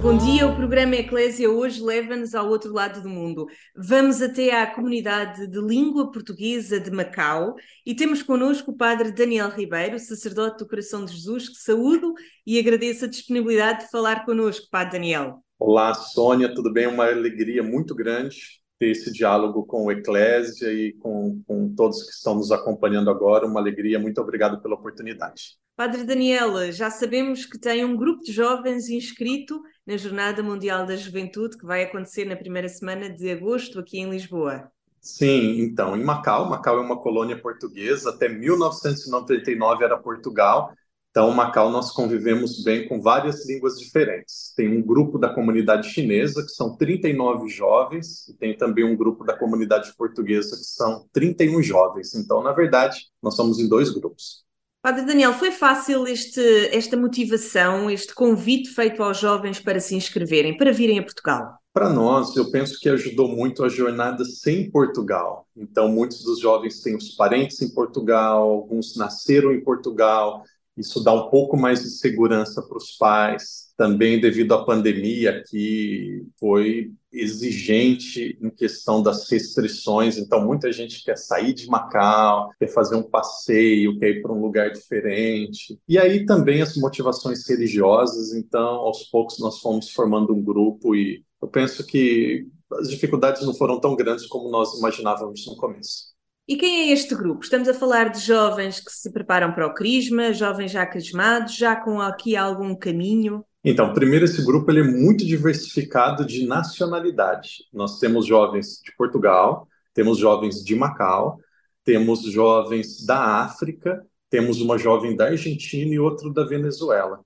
Bom 0.08 0.18
dia, 0.18 0.48
o 0.48 0.56
programa 0.56 0.96
Eclésia 0.96 1.52
hoje 1.52 1.84
leva-nos 1.84 2.34
ao 2.34 2.48
outro 2.48 2.72
lado 2.72 3.02
do 3.02 3.10
mundo. 3.10 3.46
Vamos 3.76 4.22
até 4.22 4.58
à 4.58 4.66
comunidade 4.66 5.46
de 5.48 5.60
língua 5.60 6.10
portuguesa 6.10 6.80
de 6.80 6.90
Macau 6.90 7.56
e 7.86 7.94
temos 7.94 8.24
connosco 8.24 8.72
o 8.72 8.78
padre 8.78 9.12
Daniel 9.12 9.50
Ribeiro, 9.50 10.00
sacerdote 10.00 10.60
do 10.60 10.68
Coração 10.70 11.04
de 11.04 11.12
Jesus, 11.12 11.50
que 11.50 11.58
saúdo 11.58 12.14
e 12.46 12.58
agradeço 12.58 13.04
a 13.04 13.10
disponibilidade 13.10 13.84
de 13.84 13.92
falar 13.92 14.26
connosco, 14.26 14.68
padre 14.72 14.94
Daniel. 14.94 15.44
Olá, 15.60 15.94
Sônia, 15.94 16.56
tudo 16.56 16.72
bem? 16.72 16.88
Uma 16.88 17.08
alegria 17.08 17.62
muito 17.62 17.94
grande 17.94 18.62
ter 18.80 18.92
esse 18.92 19.12
diálogo 19.12 19.66
com 19.66 19.88
o 19.88 19.92
Eclésia 19.92 20.72
e 20.72 20.94
com, 20.94 21.42
com 21.46 21.76
todos 21.76 22.02
que 22.04 22.12
estão 22.12 22.36
nos 22.36 22.50
acompanhando 22.50 23.10
agora. 23.10 23.46
Uma 23.46 23.60
alegria, 23.60 24.00
muito 24.00 24.22
obrigado 24.22 24.62
pela 24.62 24.76
oportunidade. 24.76 25.58
Padre 25.76 26.06
Daniel, 26.06 26.72
já 26.72 26.90
sabemos 26.90 27.46
que 27.46 27.60
tem 27.60 27.84
um 27.84 27.96
grupo 27.96 28.24
de 28.24 28.32
jovens 28.32 28.90
inscrito 28.90 29.62
na 29.88 29.96
Jornada 29.96 30.44
Mundial 30.44 30.86
da 30.86 30.98
Juventude, 30.98 31.58
que 31.58 31.66
vai 31.66 31.84
acontecer 31.84 32.26
na 32.26 32.36
primeira 32.36 32.68
semana 32.68 33.10
de 33.10 33.32
agosto 33.32 33.80
aqui 33.80 33.98
em 33.98 34.10
Lisboa. 34.10 34.70
Sim, 35.00 35.62
então, 35.62 35.96
em 35.96 36.04
Macau, 36.04 36.50
Macau 36.50 36.78
é 36.78 36.82
uma 36.82 37.02
colônia 37.02 37.40
portuguesa, 37.42 38.10
até 38.10 38.28
1999 38.28 39.86
era 39.86 39.98
Portugal. 39.98 40.74
Então, 41.10 41.32
Macau 41.32 41.72
nós 41.72 41.92
convivemos 41.92 42.62
bem 42.64 42.88
com 42.88 43.02
várias 43.02 43.48
línguas 43.48 43.80
diferentes. 43.80 44.54
Tem 44.58 44.68
um 44.68 44.82
grupo 44.82 45.18
da 45.18 45.30
comunidade 45.30 45.90
chinesa, 45.90 46.44
que 46.44 46.50
são 46.50 46.76
39 46.76 47.48
jovens, 47.48 48.28
e 48.28 48.34
tem 48.34 48.58
também 48.58 48.84
um 48.84 48.96
grupo 48.96 49.24
da 49.24 49.36
comunidade 49.38 49.96
portuguesa, 49.96 50.58
que 50.58 50.64
são 50.66 51.08
31 51.14 51.64
jovens. 51.64 52.14
Então, 52.14 52.44
na 52.44 52.52
verdade, 52.52 53.08
nós 53.24 53.36
somos 53.36 53.58
em 53.60 53.70
dois 53.70 53.90
grupos. 53.90 54.47
Padre 54.88 55.04
Daniel, 55.04 55.34
foi 55.34 55.52
fácil 55.52 56.08
este, 56.08 56.40
esta 56.72 56.96
motivação, 56.96 57.92
este 57.92 58.16
convite 58.16 58.70
feito 58.70 59.04
aos 59.04 59.20
jovens 59.20 59.60
para 59.60 59.82
se 59.82 59.94
inscreverem, 59.98 60.56
para 60.56 60.72
virem 60.72 60.98
a 60.98 61.04
Portugal? 61.04 61.58
Para 61.74 61.90
nós, 61.90 62.34
eu 62.38 62.50
penso 62.50 62.80
que 62.80 62.88
ajudou 62.88 63.28
muito 63.28 63.66
a 63.66 63.68
jornada 63.68 64.24
sem 64.24 64.72
Portugal. 64.72 65.46
Então, 65.58 65.90
muitos 65.90 66.24
dos 66.24 66.40
jovens 66.40 66.80
têm 66.80 66.96
os 66.96 67.10
parentes 67.18 67.62
em 67.62 67.68
Portugal, 67.74 68.50
alguns 68.50 68.96
nasceram 68.96 69.52
em 69.52 69.62
Portugal. 69.62 70.42
Isso 70.78 71.04
dá 71.04 71.12
um 71.12 71.30
pouco 71.30 71.58
mais 71.58 71.84
de 71.84 71.90
segurança 71.90 72.62
para 72.62 72.78
os 72.78 72.96
pais. 72.96 73.67
Também 73.78 74.20
devido 74.20 74.54
à 74.56 74.66
pandemia, 74.66 75.44
que 75.48 76.26
foi 76.40 76.92
exigente 77.14 78.38
em 78.42 78.50
questão 78.50 79.02
das 79.02 79.30
restrições. 79.30 80.18
Então, 80.18 80.44
muita 80.46 80.72
gente 80.72 81.04
quer 81.04 81.18
sair 81.18 81.54
de 81.54 81.68
Macau, 81.68 82.50
quer 82.60 82.68
fazer 82.68 82.96
um 82.96 83.04
passeio, 83.04 83.98
quer 84.00 84.10
ir 84.10 84.22
para 84.22 84.34
um 84.34 84.42
lugar 84.42 84.72
diferente. 84.72 85.80
E 85.88 85.98
aí 85.98 86.26
também 86.26 86.62
as 86.62 86.76
motivações 86.76 87.48
religiosas. 87.48 88.34
Então, 88.34 88.78
aos 88.78 89.04
poucos, 89.04 89.40
nós 89.40 89.60
fomos 89.60 89.92
formando 89.92 90.34
um 90.34 90.42
grupo 90.42 90.96
e 90.96 91.24
eu 91.42 91.48
penso 91.48 91.86
que 91.86 92.48
as 92.74 92.90
dificuldades 92.90 93.46
não 93.46 93.54
foram 93.54 93.80
tão 93.80 93.96
grandes 93.96 94.26
como 94.26 94.50
nós 94.50 94.78
imaginávamos 94.78 95.46
no 95.46 95.56
começo. 95.56 96.07
E 96.48 96.56
quem 96.56 96.90
é 96.90 96.94
este 96.94 97.14
grupo? 97.14 97.44
Estamos 97.44 97.68
a 97.68 97.74
falar 97.74 98.10
de 98.10 98.22
jovens 98.22 98.80
que 98.80 98.90
se 98.90 99.12
preparam 99.12 99.52
para 99.52 99.68
o 99.68 99.74
crisma, 99.74 100.32
jovens 100.32 100.72
já 100.72 100.86
crismados, 100.86 101.58
já 101.58 101.76
com 101.76 102.00
aqui 102.00 102.38
algum 102.38 102.74
caminho? 102.74 103.44
Então, 103.66 103.94
primeiro, 103.94 104.24
esse 104.24 104.42
grupo 104.46 104.72
ele 104.72 104.80
é 104.80 104.84
muito 104.84 105.26
diversificado 105.26 106.26
de 106.26 106.48
nacionalidade. 106.48 107.66
Nós 107.74 108.00
temos 108.00 108.26
jovens 108.26 108.80
de 108.82 108.96
Portugal, 108.96 109.68
temos 109.94 110.20
jovens 110.20 110.64
de 110.64 110.74
Macau, 110.74 111.38
temos 111.84 112.22
jovens 112.22 113.06
da 113.06 113.42
África, 113.42 114.02
temos 114.30 114.62
uma 114.62 114.78
jovem 114.78 115.18
da 115.18 115.26
Argentina 115.26 115.94
e 115.94 116.00
outro 116.00 116.32
da 116.32 116.46
Venezuela. 116.46 117.20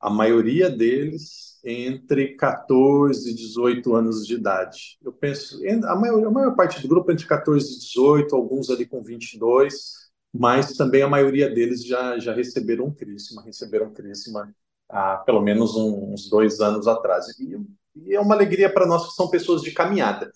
A 0.00 0.10
maioria 0.10 0.68
deles 0.68 1.43
entre 1.64 2.36
14 2.36 3.30
e 3.30 3.34
18 3.34 3.94
anos 3.94 4.26
de 4.26 4.34
idade. 4.34 4.98
Eu 5.02 5.12
penso, 5.12 5.60
a 5.86 5.96
maior, 5.96 6.26
a 6.26 6.30
maior 6.30 6.54
parte 6.54 6.82
do 6.82 6.88
grupo 6.88 7.10
entre 7.10 7.26
14 7.26 7.64
e 7.66 7.78
18, 7.80 8.36
alguns 8.36 8.68
ali 8.68 8.84
com 8.84 9.02
22, 9.02 10.04
mas 10.32 10.76
também 10.76 11.02
a 11.02 11.08
maioria 11.08 11.48
deles 11.48 11.84
já, 11.84 12.18
já 12.18 12.34
receberam 12.34 12.90
crisma, 12.92 13.42
receberam 13.42 13.92
crisma 13.92 14.54
há 14.88 15.16
pelo 15.16 15.40
menos 15.40 15.74
uns 15.76 16.28
dois 16.28 16.60
anos 16.60 16.86
atrás. 16.86 17.26
E, 17.38 17.56
e 17.96 18.14
é 18.14 18.20
uma 18.20 18.34
alegria 18.34 18.68
para 18.68 18.86
nós 18.86 19.08
que 19.08 19.14
são 19.14 19.30
pessoas 19.30 19.62
de 19.62 19.70
caminhada. 19.70 20.30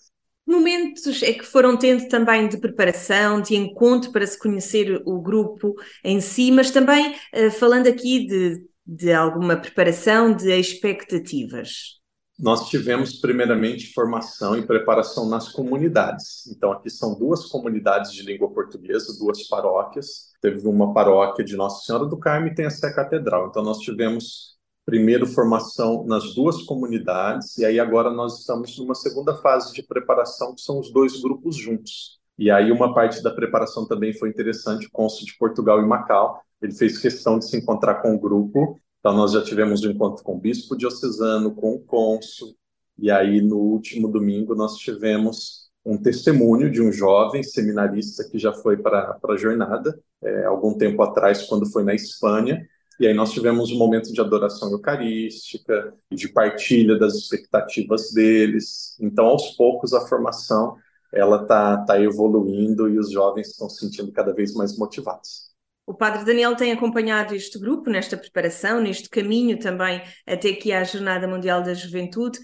Momentos 0.47 1.21
é 1.21 1.31
que 1.31 1.45
foram 1.45 1.77
tendo 1.77 2.07
também 2.07 2.47
de 2.47 2.57
preparação, 2.57 3.39
de 3.39 3.55
encontro 3.55 4.11
para 4.11 4.25
se 4.25 4.39
conhecer 4.39 4.99
o 5.05 5.21
grupo 5.21 5.75
em 6.03 6.19
si, 6.19 6.49
mas 6.49 6.71
também 6.71 7.13
uh, 7.35 7.51
falando 7.51 7.85
aqui 7.85 8.25
de, 8.25 8.68
de 8.91 9.13
alguma 9.13 9.55
preparação, 9.55 10.33
de 10.35 10.51
expectativas 10.51 11.99
nós 12.39 12.69
tivemos 12.69 13.19
primeiramente 13.19 13.91
formação 13.91 14.57
e 14.57 14.65
preparação 14.65 15.27
nas 15.27 15.49
comunidades. 15.49 16.47
Então 16.47 16.71
aqui 16.71 16.89
são 16.89 17.19
duas 17.19 17.45
comunidades 17.47 18.13
de 18.13 18.23
língua 18.23 18.49
portuguesa, 18.49 19.17
duas 19.19 19.45
paróquias. 19.47 20.29
Teve 20.41 20.65
uma 20.65 20.93
paróquia 20.93 21.43
de 21.43 21.57
Nossa 21.57 21.83
Senhora 21.85 22.05
do 22.05 22.17
Carmo 22.17 22.47
e 22.47 22.55
tem 22.55 22.65
a 22.65 22.69
Sé 22.69 22.93
Catedral. 22.93 23.47
Então 23.47 23.61
nós 23.61 23.79
tivemos 23.79 24.57
primeiro 24.85 25.27
formação 25.27 26.05
nas 26.07 26.33
duas 26.33 26.63
comunidades 26.63 27.57
e 27.57 27.65
aí 27.65 27.77
agora 27.77 28.09
nós 28.09 28.39
estamos 28.39 28.77
numa 28.79 28.95
segunda 28.95 29.35
fase 29.35 29.73
de 29.73 29.83
preparação 29.83 30.55
que 30.55 30.61
são 30.61 30.79
os 30.79 30.91
dois 30.93 31.21
grupos 31.21 31.57
juntos. 31.57 32.19
E 32.37 32.49
aí 32.49 32.71
uma 32.71 32.93
parte 32.93 33.21
da 33.21 33.31
preparação 33.31 33.85
também 33.85 34.13
foi 34.13 34.29
interessante, 34.29 34.87
o 34.87 34.91
cônsul 34.91 35.25
de 35.25 35.37
Portugal 35.37 35.81
e 35.81 35.85
Macau, 35.85 36.41
ele 36.61 36.73
fez 36.73 36.97
questão 36.97 37.39
de 37.39 37.47
se 37.47 37.57
encontrar 37.57 37.95
com 37.95 38.13
o 38.13 38.19
grupo 38.19 38.79
então, 38.99 39.15
nós 39.15 39.31
já 39.31 39.41
tivemos 39.41 39.83
um 39.83 39.91
encontro 39.91 40.23
com 40.23 40.35
o 40.35 40.39
bispo 40.39 40.75
diocesano, 40.75 41.55
com 41.55 41.73
o 41.73 41.79
cônsul, 41.79 42.53
e 42.97 43.09
aí 43.09 43.41
no 43.41 43.57
último 43.57 44.09
domingo 44.09 44.53
nós 44.55 44.75
tivemos 44.75 45.69
um 45.85 45.97
testemunho 45.97 46.69
de 46.69 46.81
um 46.81 46.91
jovem 46.91 47.41
seminarista 47.41 48.27
que 48.29 48.37
já 48.37 48.51
foi 48.53 48.75
para 48.77 49.17
a 49.23 49.37
jornada, 49.37 49.97
é, 50.21 50.43
algum 50.45 50.77
tempo 50.77 51.01
atrás, 51.01 51.43
quando 51.43 51.65
foi 51.71 51.83
na 51.83 51.95
Espanha, 51.95 52.67
e 52.99 53.07
aí 53.07 53.13
nós 53.13 53.31
tivemos 53.31 53.71
um 53.71 53.77
momento 53.77 54.11
de 54.11 54.19
adoração 54.19 54.69
eucarística 54.71 55.93
de 56.11 56.27
partilha 56.27 56.99
das 56.99 57.15
expectativas 57.15 58.11
deles. 58.11 58.97
Então, 58.99 59.27
aos 59.27 59.51
poucos, 59.55 59.93
a 59.93 60.05
formação 60.05 60.75
ela 61.13 61.41
está 61.41 61.77
tá 61.85 61.99
evoluindo 62.01 62.89
e 62.89 62.99
os 62.99 63.09
jovens 63.11 63.47
estão 63.47 63.69
se 63.69 63.79
sentindo 63.79 64.11
cada 64.11 64.33
vez 64.33 64.53
mais 64.53 64.77
motivados. 64.77 65.48
O 65.89 65.93
Padre 65.95 66.23
Daniel 66.23 66.55
tem 66.55 66.71
acompanhado 66.71 67.33
este 67.33 67.57
grupo 67.57 67.89
nesta 67.89 68.15
preparação, 68.15 68.79
neste 68.79 69.09
caminho 69.09 69.57
também 69.57 70.03
até 70.23 70.49
aqui 70.49 70.71
à 70.71 70.83
Jornada 70.83 71.27
Mundial 71.27 71.63
da 71.63 71.73
Juventude. 71.73 72.37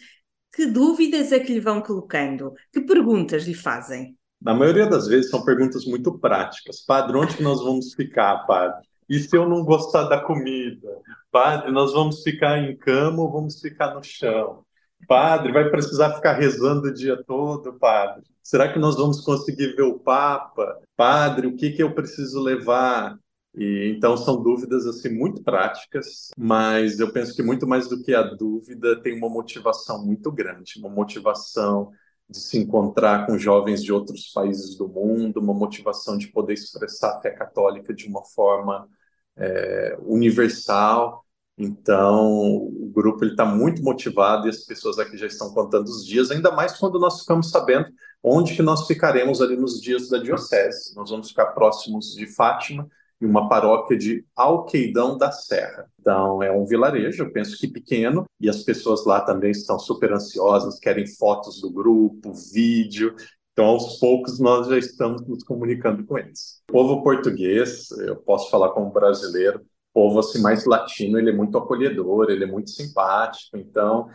Que 0.51 0.65
dúvidas 0.65 1.31
é 1.31 1.39
que 1.39 1.53
lhe 1.53 1.59
vão 1.59 1.79
colocando? 1.79 2.53
Que 2.73 2.81
perguntas 2.81 3.45
lhe 3.45 3.53
fazem? 3.53 4.17
Na 4.41 4.55
maioria 4.55 4.87
das 4.87 5.05
vezes 5.07 5.29
são 5.29 5.45
perguntas 5.45 5.85
muito 5.85 6.17
práticas. 6.17 6.83
Padre, 6.83 7.17
onde 7.17 7.37
que 7.37 7.43
nós 7.43 7.63
vamos 7.63 7.93
ficar, 7.93 8.47
padre? 8.47 8.83
E 9.07 9.19
se 9.19 9.37
eu 9.37 9.47
não 9.47 9.63
gostar 9.63 10.05
da 10.05 10.19
comida? 10.19 10.89
Padre, 11.31 11.71
nós 11.71 11.93
vamos 11.93 12.23
ficar 12.23 12.57
em 12.57 12.75
cama 12.75 13.21
ou 13.21 13.31
vamos 13.31 13.61
ficar 13.61 13.93
no 13.93 14.01
chão? 14.01 14.65
Padre, 15.07 15.51
vai 15.51 15.69
precisar 15.69 16.15
ficar 16.15 16.33
rezando 16.33 16.87
o 16.87 16.93
dia 16.93 17.23
todo, 17.27 17.73
padre? 17.73 18.23
Será 18.41 18.73
que 18.73 18.79
nós 18.79 18.95
vamos 18.95 19.21
conseguir 19.21 19.75
ver 19.75 19.83
o 19.83 19.99
Papa? 19.99 20.79
Padre, 20.97 21.45
o 21.45 21.55
que, 21.55 21.69
que 21.69 21.83
eu 21.83 21.93
preciso 21.93 22.41
levar? 22.41 23.19
E, 23.57 23.93
então 23.95 24.17
são 24.17 24.41
dúvidas 24.41 24.85
assim 24.85 25.09
muito 25.09 25.41
práticas, 25.41 26.29
mas 26.37 26.99
eu 26.99 27.11
penso 27.11 27.33
que 27.33 27.41
muito 27.41 27.65
mais 27.65 27.87
do 27.87 28.01
que 28.01 28.13
a 28.13 28.21
dúvida 28.21 29.01
tem 29.01 29.17
uma 29.17 29.29
motivação 29.29 30.05
muito 30.05 30.31
grande, 30.31 30.79
uma 30.79 30.89
motivação 30.89 31.91
de 32.29 32.39
se 32.39 32.57
encontrar 32.57 33.25
com 33.25 33.37
jovens 33.37 33.83
de 33.83 33.93
outros 33.93 34.31
países 34.33 34.75
do 34.75 34.87
mundo, 34.87 35.39
uma 35.39 35.53
motivação 35.53 36.17
de 36.17 36.27
poder 36.27 36.53
expressar 36.53 37.15
a 37.15 37.21
fé 37.21 37.31
católica 37.31 37.93
de 37.93 38.07
uma 38.07 38.23
forma 38.25 38.89
é, 39.37 39.97
universal. 40.01 41.23
Então, 41.57 42.57
o 42.57 42.91
grupo 42.93 43.23
está 43.23 43.45
muito 43.45 43.81
motivado 43.81 44.47
e 44.47 44.49
as 44.49 44.65
pessoas 44.65 44.99
aqui 44.99 45.17
já 45.17 45.27
estão 45.27 45.53
contando 45.53 45.85
os 45.85 46.05
dias, 46.05 46.29
ainda 46.31 46.51
mais 46.51 46.77
quando 46.77 46.99
nós 46.99 47.21
ficamos 47.21 47.49
sabendo 47.49 47.87
onde 48.21 48.55
que 48.55 48.61
nós 48.61 48.87
ficaremos 48.87 49.41
ali 49.41 49.55
nos 49.55 49.79
dias 49.79 50.09
da 50.09 50.17
diocese. 50.17 50.95
Nós 50.95 51.11
vamos 51.11 51.29
ficar 51.29 51.47
próximos 51.47 52.13
de 52.13 52.27
Fátima, 52.27 52.89
em 53.21 53.25
uma 53.25 53.47
paróquia 53.47 53.97
de 53.97 54.25
Alqueidão 54.35 55.17
da 55.17 55.31
Serra. 55.31 55.89
Então, 55.99 56.43
é 56.43 56.51
um 56.51 56.65
vilarejo, 56.65 57.23
eu 57.23 57.31
penso 57.31 57.57
que 57.57 57.67
pequeno, 57.67 58.25
e 58.39 58.49
as 58.49 58.63
pessoas 58.63 59.05
lá 59.05 59.21
também 59.21 59.51
estão 59.51 59.79
super 59.79 60.13
ansiosas, 60.13 60.79
querem 60.79 61.07
fotos 61.07 61.61
do 61.61 61.71
grupo, 61.71 62.33
vídeo. 62.53 63.15
Então, 63.53 63.65
aos 63.65 63.99
poucos, 63.99 64.39
nós 64.39 64.67
já 64.67 64.77
estamos 64.77 65.25
nos 65.27 65.43
comunicando 65.43 66.05
com 66.05 66.17
eles. 66.17 66.61
O 66.69 66.73
povo 66.73 67.01
português, 67.01 67.89
eu 67.91 68.17
posso 68.17 68.49
falar 68.51 68.69
como 68.69 68.91
brasileiro, 68.91 69.61
povo 69.93 70.19
assim 70.19 70.41
mais 70.41 70.65
latino, 70.65 71.17
ele 71.17 71.29
é 71.29 71.33
muito 71.33 71.57
acolhedor, 71.57 72.29
ele 72.29 72.43
é 72.43 72.47
muito 72.47 72.69
simpático. 72.69 73.55
Então, 73.57 74.09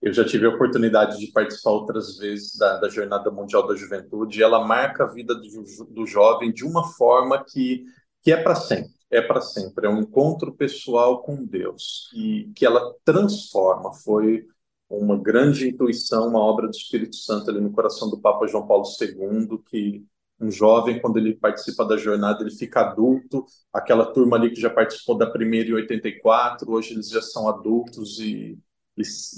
eu 0.00 0.12
já 0.12 0.24
tive 0.24 0.46
a 0.46 0.50
oportunidade 0.50 1.18
de 1.18 1.30
participar 1.30 1.72
outras 1.72 2.16
vezes 2.16 2.56
da, 2.56 2.78
da 2.78 2.88
Jornada 2.88 3.30
Mundial 3.30 3.66
da 3.66 3.74
Juventude 3.74 4.38
e 4.38 4.42
ela 4.42 4.66
marca 4.66 5.04
a 5.04 5.08
vida 5.08 5.34
do, 5.34 5.84
do 5.90 6.06
jovem 6.06 6.52
de 6.52 6.64
uma 6.64 6.88
forma 6.92 7.44
que 7.44 7.84
que 8.26 8.32
é 8.32 8.42
para 8.42 8.56
sempre, 8.56 8.90
é 9.08 9.22
para 9.22 9.40
sempre, 9.40 9.86
é 9.86 9.88
um 9.88 10.00
encontro 10.00 10.52
pessoal 10.52 11.22
com 11.22 11.44
Deus 11.44 12.10
e 12.12 12.50
que 12.56 12.66
ela 12.66 12.92
transforma. 13.04 13.94
Foi 13.94 14.44
uma 14.90 15.16
grande 15.16 15.68
intuição, 15.68 16.26
uma 16.26 16.40
obra 16.40 16.66
do 16.66 16.74
Espírito 16.74 17.14
Santo 17.14 17.48
ali 17.48 17.60
no 17.60 17.70
coração 17.70 18.10
do 18.10 18.20
Papa 18.20 18.48
João 18.48 18.66
Paulo 18.66 18.82
II, 19.00 19.62
que 19.70 20.04
um 20.40 20.50
jovem, 20.50 21.00
quando 21.00 21.18
ele 21.18 21.36
participa 21.36 21.84
da 21.84 21.96
jornada, 21.96 22.42
ele 22.42 22.50
fica 22.50 22.80
adulto. 22.80 23.46
Aquela 23.72 24.04
turma 24.12 24.36
ali 24.36 24.50
que 24.50 24.60
já 24.60 24.70
participou 24.70 25.16
da 25.16 25.30
primeira 25.30 25.68
em 25.68 25.74
84, 25.74 26.68
hoje 26.68 26.94
eles 26.94 27.08
já 27.08 27.22
são 27.22 27.48
adultos 27.48 28.18
e, 28.18 28.58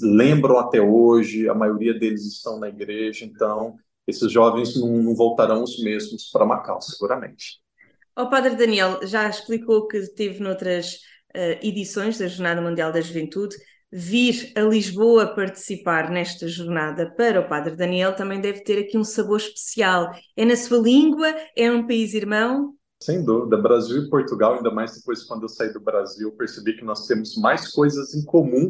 lembram 0.01 0.57
até 0.57 0.81
hoje, 0.81 1.47
a 1.47 1.53
maioria 1.53 1.93
deles 1.93 2.25
estão 2.25 2.59
na 2.59 2.69
igreja, 2.69 3.23
então 3.23 3.75
esses 4.07 4.31
jovens 4.31 4.75
não, 4.81 4.97
não 4.97 5.13
voltarão 5.13 5.61
os 5.61 5.77
mesmos 5.77 6.31
para 6.31 6.43
Macau, 6.43 6.81
seguramente. 6.81 7.61
O 8.17 8.29
Padre 8.29 8.55
Daniel 8.55 8.99
já 9.03 9.29
explicou 9.29 9.87
que 9.87 10.01
teve 10.13 10.39
noutras 10.41 10.95
uh, 11.35 11.59
edições 11.61 12.17
da 12.17 12.27
Jornada 12.27 12.61
Mundial 12.61 12.91
da 12.91 13.01
Juventude. 13.01 13.55
Vir 13.91 14.51
a 14.55 14.61
Lisboa 14.61 15.33
participar 15.33 16.11
nesta 16.11 16.47
jornada 16.47 17.11
para 17.15 17.39
o 17.39 17.49
Padre 17.49 17.75
Daniel 17.75 18.15
também 18.15 18.39
deve 18.39 18.63
ter 18.63 18.79
aqui 18.79 18.97
um 18.97 19.03
sabor 19.03 19.37
especial. 19.37 20.11
É 20.37 20.45
na 20.45 20.55
sua 20.55 20.77
língua? 20.77 21.33
É 21.55 21.71
um 21.71 21.87
país 21.87 22.13
irmão? 22.13 22.75
Sem 23.01 23.23
dúvida. 23.23 23.57
Brasil 23.57 24.03
e 24.03 24.09
Portugal, 24.09 24.55
ainda 24.55 24.69
mais 24.69 24.93
depois 24.93 25.23
quando 25.23 25.43
eu 25.43 25.49
saí 25.49 25.73
do 25.73 25.79
Brasil, 25.79 26.31
percebi 26.33 26.75
que 26.77 26.83
nós 26.83 27.07
temos 27.07 27.35
mais 27.37 27.71
coisas 27.71 28.13
em 28.13 28.23
comum 28.25 28.69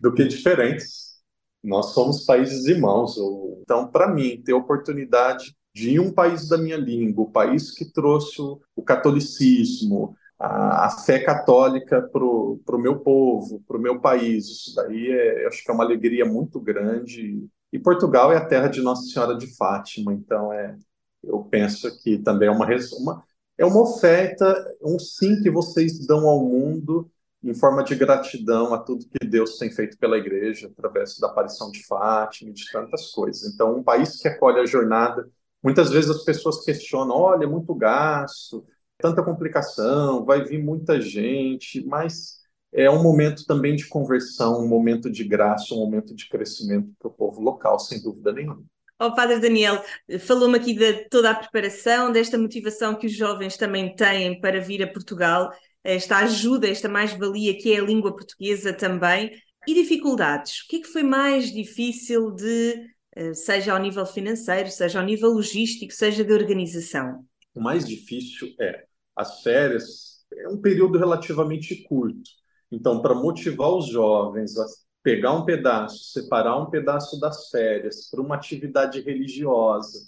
do 0.00 0.12
que 0.12 0.24
diferentes. 0.24 1.16
Nós 1.62 1.92
somos 1.92 2.24
países 2.24 2.64
irmãos. 2.66 3.16
Então, 3.60 3.88
para 3.88 4.08
mim, 4.08 4.42
ter 4.42 4.52
oportunidade 4.52 5.54
de 5.76 6.00
um 6.00 6.10
país 6.10 6.48
da 6.48 6.56
minha 6.56 6.78
língua, 6.78 7.24
o 7.24 7.30
país 7.30 7.70
que 7.70 7.84
trouxe 7.84 8.40
o 8.40 8.82
catolicismo, 8.82 10.16
a, 10.38 10.86
a 10.86 10.90
fé 10.90 11.18
católica 11.18 12.00
para 12.00 12.24
o 12.24 12.78
meu 12.78 13.00
povo, 13.00 13.62
para 13.68 13.76
o 13.76 13.80
meu 13.80 14.00
país. 14.00 14.46
Isso 14.46 14.74
daí 14.74 15.10
é, 15.10 15.46
acho 15.46 15.62
que 15.62 15.70
é 15.70 15.74
uma 15.74 15.84
alegria 15.84 16.24
muito 16.24 16.58
grande. 16.58 17.46
E 17.70 17.78
Portugal 17.78 18.32
é 18.32 18.38
a 18.38 18.46
terra 18.46 18.68
de 18.68 18.80
Nossa 18.80 19.02
Senhora 19.02 19.36
de 19.36 19.54
Fátima, 19.54 20.14
então 20.14 20.50
é, 20.50 20.78
eu 21.22 21.40
penso 21.40 22.02
que 22.02 22.16
também 22.16 22.48
é 22.48 22.50
uma, 22.50 22.66
uma 22.98 23.22
é 23.58 23.64
uma 23.66 23.82
oferta, 23.82 24.54
um 24.82 24.98
sim 24.98 25.42
que 25.42 25.50
vocês 25.50 26.06
dão 26.06 26.26
ao 26.26 26.42
mundo 26.42 27.10
em 27.44 27.54
forma 27.54 27.84
de 27.84 27.94
gratidão 27.94 28.72
a 28.72 28.78
tudo 28.78 29.06
que 29.06 29.26
Deus 29.26 29.58
tem 29.58 29.70
feito 29.70 29.98
pela 29.98 30.16
igreja, 30.16 30.68
através 30.68 31.18
da 31.18 31.26
aparição 31.26 31.70
de 31.70 31.86
Fátima 31.86 32.50
de 32.50 32.64
tantas 32.72 33.10
coisas. 33.10 33.52
Então, 33.52 33.76
um 33.76 33.82
país 33.82 34.16
que 34.16 34.26
acolhe 34.26 34.58
a 34.58 34.66
jornada 34.66 35.28
Muitas 35.66 35.90
vezes 35.90 36.08
as 36.08 36.22
pessoas 36.22 36.64
questionam: 36.64 37.16
olha, 37.16 37.42
é 37.42 37.48
muito 37.48 37.74
gasto, 37.74 38.64
tanta 38.98 39.20
complicação, 39.20 40.24
vai 40.24 40.44
vir 40.44 40.62
muita 40.62 41.00
gente, 41.00 41.84
mas 41.84 42.36
é 42.72 42.88
um 42.88 43.02
momento 43.02 43.44
também 43.44 43.74
de 43.74 43.84
conversão, 43.88 44.60
um 44.60 44.68
momento 44.68 45.10
de 45.10 45.24
graça, 45.24 45.74
um 45.74 45.78
momento 45.78 46.14
de 46.14 46.28
crescimento 46.28 46.88
para 47.00 47.08
o 47.08 47.12
povo 47.12 47.40
local, 47.40 47.80
sem 47.80 48.00
dúvida 48.00 48.32
nenhuma. 48.32 48.62
Oh, 49.00 49.12
Padre 49.12 49.40
Daniel, 49.40 49.82
falou-me 50.20 50.56
aqui 50.56 50.72
de 50.72 51.08
toda 51.08 51.32
a 51.32 51.34
preparação, 51.34 52.12
desta 52.12 52.38
motivação 52.38 52.94
que 52.94 53.08
os 53.08 53.12
jovens 53.12 53.56
também 53.56 53.92
têm 53.92 54.40
para 54.40 54.60
vir 54.60 54.84
a 54.84 54.86
Portugal, 54.86 55.50
esta 55.82 56.18
ajuda, 56.18 56.68
esta 56.68 56.88
mais-valia 56.88 57.58
que 57.58 57.74
é 57.74 57.80
a 57.80 57.84
língua 57.84 58.14
portuguesa 58.14 58.72
também, 58.72 59.32
e 59.66 59.74
dificuldades. 59.74 60.60
O 60.60 60.68
que 60.68 60.76
é 60.76 60.80
que 60.82 60.86
foi 60.86 61.02
mais 61.02 61.52
difícil 61.52 62.30
de 62.30 62.94
seja 63.34 63.72
ao 63.72 63.78
nível 63.78 64.04
financeiro, 64.04 64.70
seja 64.70 65.00
ao 65.00 65.04
nível 65.04 65.30
logístico, 65.30 65.92
seja 65.92 66.24
de 66.24 66.32
organização? 66.32 67.24
O 67.54 67.60
mais 67.60 67.86
difícil 67.86 68.48
é 68.60 68.84
as 69.14 69.42
férias, 69.42 70.24
é 70.32 70.48
um 70.48 70.60
período 70.60 70.98
relativamente 70.98 71.84
curto. 71.84 72.30
Então, 72.70 73.00
para 73.00 73.14
motivar 73.14 73.70
os 73.70 73.88
jovens 73.88 74.58
a 74.58 74.66
pegar 75.02 75.32
um 75.32 75.44
pedaço, 75.44 76.12
separar 76.12 76.58
um 76.58 76.68
pedaço 76.68 77.18
das 77.20 77.48
férias 77.48 78.10
para 78.10 78.20
uma 78.20 78.34
atividade 78.34 79.00
religiosa, 79.00 79.98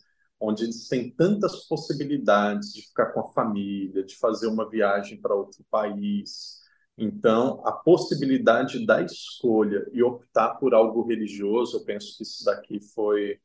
onde 0.40 0.64
eles 0.64 0.88
têm 0.88 1.10
tantas 1.10 1.66
possibilidades 1.68 2.72
de 2.72 2.82
ficar 2.82 3.12
com 3.12 3.20
a 3.20 3.32
família, 3.32 4.04
de 4.04 4.16
fazer 4.16 4.48
uma 4.48 4.68
viagem 4.68 5.20
para 5.20 5.34
outro 5.34 5.64
país. 5.70 6.57
Então, 6.98 7.62
a 7.64 7.72
possibilidade 7.72 8.84
da 8.84 9.00
escolha 9.00 9.86
e 9.92 10.02
optar 10.02 10.56
por 10.56 10.74
algo 10.74 11.06
religioso, 11.06 11.76
eu 11.78 11.84
penso 11.84 12.16
que 12.16 12.24
isso 12.24 12.44
daqui 12.44 12.80
foi 12.80 13.38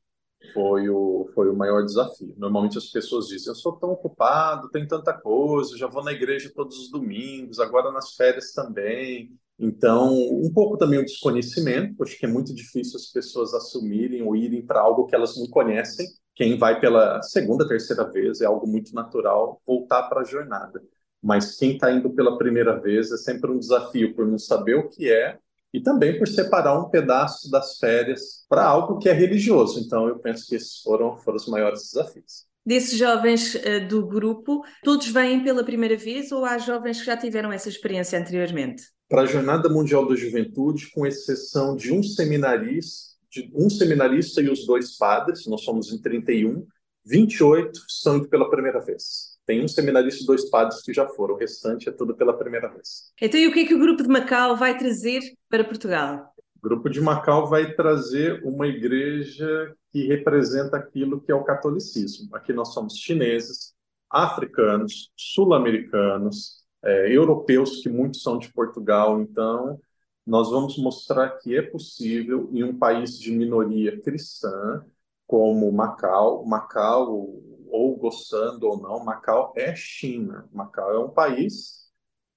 foi 0.52 0.90
o, 0.90 1.30
foi 1.34 1.50
o 1.50 1.56
maior 1.56 1.86
desafio. 1.86 2.34
Normalmente 2.38 2.78
as 2.78 2.88
pessoas 2.88 3.28
dizem: 3.28 3.50
Eu 3.50 3.56
sou 3.56 3.74
tão 3.74 3.92
ocupado, 3.92 4.70
tem 4.70 4.86
tanta 4.86 5.14
coisa, 5.14 5.78
já 5.78 5.88
vou 5.88 6.04
na 6.04 6.12
igreja 6.12 6.52
todos 6.54 6.78
os 6.78 6.92
domingos, 6.92 7.60
agora 7.60 7.92
nas 7.92 8.16
férias 8.16 8.52
também. 8.52 9.32
Então, 9.58 10.14
um 10.14 10.52
pouco 10.54 10.78
também 10.78 11.00
o 11.00 11.06
desconhecimento, 11.06 12.04
acho 12.04 12.18
que 12.18 12.26
é 12.26 12.30
muito 12.30 12.54
difícil 12.54 12.98
as 12.98 13.06
pessoas 13.06 13.54
assumirem 13.54 14.24
ou 14.24 14.36
irem 14.36 14.66
para 14.66 14.82
algo 14.82 15.06
que 15.06 15.16
elas 15.16 15.38
não 15.38 15.48
conhecem. 15.48 16.08
Quem 16.36 16.58
vai 16.58 16.80
pela 16.80 17.22
segunda, 17.22 17.68
terceira 17.68 18.04
vez 18.12 18.42
é 18.42 18.46
algo 18.46 18.68
muito 18.68 18.94
natural 18.94 19.62
voltar 19.66 20.10
para 20.10 20.22
a 20.22 20.26
jornada. 20.26 20.82
Mas 21.24 21.56
quem 21.56 21.76
está 21.76 21.92
indo 21.92 22.10
pela 22.10 22.38
primeira 22.38 22.80
vez 22.80 23.12
é 23.12 23.18
sempre 23.18 23.50
um 23.50 23.58
desafio 23.58 24.14
por 24.14 24.28
não 24.28 24.38
saber 24.38 24.76
o 24.76 24.90
que 24.90 25.10
é 25.10 25.38
e 25.74 25.82
também 25.82 26.20
por 26.20 26.28
separar 26.28 26.78
um 26.78 26.90
pedaço 26.90 27.50
das 27.50 27.78
férias 27.80 28.46
para 28.48 28.64
algo 28.64 29.00
que 29.00 29.10
é 29.10 29.14
religioso. 29.14 29.80
Então, 29.80 30.08
eu 30.08 30.20
penso 30.20 30.46
que 30.48 30.56
esses 30.56 30.82
foram, 30.82 31.18
foram 31.18 31.38
os 31.38 31.48
maiores 31.48 31.82
desafios. 31.92 32.46
Desses 32.66 32.98
jovens 32.98 33.56
uh, 33.56 33.88
do 33.88 34.06
grupo, 34.06 34.64
todos 34.84 35.08
vêm 35.08 35.44
pela 35.44 35.64
primeira 35.64 35.98
vez 35.98 36.32
ou 36.32 36.46
há 36.46 36.58
jovens 36.58 37.00
que 37.00 37.06
já 37.06 37.18
tiveram 37.18 37.52
essa 37.52 37.68
experiência 37.68 38.20
anteriormente? 38.20 38.84
Para 39.10 39.24
a 39.24 39.26
Jornada 39.26 39.68
Mundial 39.68 40.08
da 40.08 40.16
Juventude, 40.16 40.90
com 40.92 41.06
exceção 41.06 41.76
de 41.76 41.92
um 41.92 42.04
seminarista, 42.04 43.14
de 43.30 43.52
um 43.54 43.70
seminarista 43.70 44.42
e 44.42 44.50
os 44.50 44.66
dois 44.66 44.96
padres, 44.96 45.46
nós 45.48 45.62
somos 45.62 45.92
em 45.92 46.02
31, 46.02 46.66
28 47.06 47.82
são 47.90 48.18
indo 48.18 48.30
pela 48.30 48.50
primeira 48.50 48.80
vez. 48.80 49.33
Tem 49.46 49.64
um 49.64 49.68
seminarista 49.68 50.24
e 50.24 50.26
dois 50.26 50.50
padres 50.50 50.82
que 50.82 50.94
já 50.94 51.08
foram, 51.08 51.36
o 51.36 51.38
restante 51.38 51.90
é 51.90 51.92
tudo 51.92 52.16
pela 52.16 52.38
primeira 52.38 52.70
vez. 52.70 53.12
Então, 53.22 53.40
e 53.40 53.48
o 53.48 53.54
que 53.54 53.62
é 53.62 53.66
que 53.66 53.76
o 53.76 53.80
grupo 53.80 54.02
de 54.02 54.10
Macau 54.10 54.56
vai 54.56 54.78
trazer 54.78 55.22
para 55.50 55.64
Portugal? 55.64 56.34
O 56.58 56.62
grupo 56.62 56.90
de 56.90 57.02
Macau 57.02 57.48
vai 57.48 57.74
trazer 57.74 58.42
uma 58.44 58.68
igreja 58.68 59.76
que 59.92 60.08
representa 60.08 60.78
aquilo 60.78 61.20
que 61.22 61.32
é 61.32 61.36
o 61.36 61.44
catolicismo. 61.44 62.34
Aqui 62.36 62.54
nós 62.54 62.74
somos 62.74 62.98
chineses, 62.98 63.74
africanos, 64.10 65.12
sul-americanos, 65.16 66.64
é, 66.82 67.16
europeus, 67.16 67.82
que 67.82 67.90
muitos 67.90 68.22
são 68.22 68.38
de 68.38 68.52
Portugal. 68.54 69.20
Então, 69.22 69.80
nós 70.26 70.52
vamos 70.52 70.78
mostrar 70.78 71.30
que 71.32 71.56
é 71.56 71.62
possível, 71.62 72.50
em 72.54 72.64
um 72.64 72.78
país 72.78 73.20
de 73.20 73.32
minoria 73.32 74.00
cristã, 74.02 74.84
como 75.28 75.72
Macau, 75.72 76.46
Macau, 76.46 77.42
ou 77.74 77.98
gostando 77.98 78.68
ou 78.68 78.80
não, 78.80 79.04
Macau 79.04 79.52
é 79.58 79.76
China. 79.76 80.48
Macau 80.54 80.94
é 80.94 81.00
um 81.00 81.10
país 81.10 81.88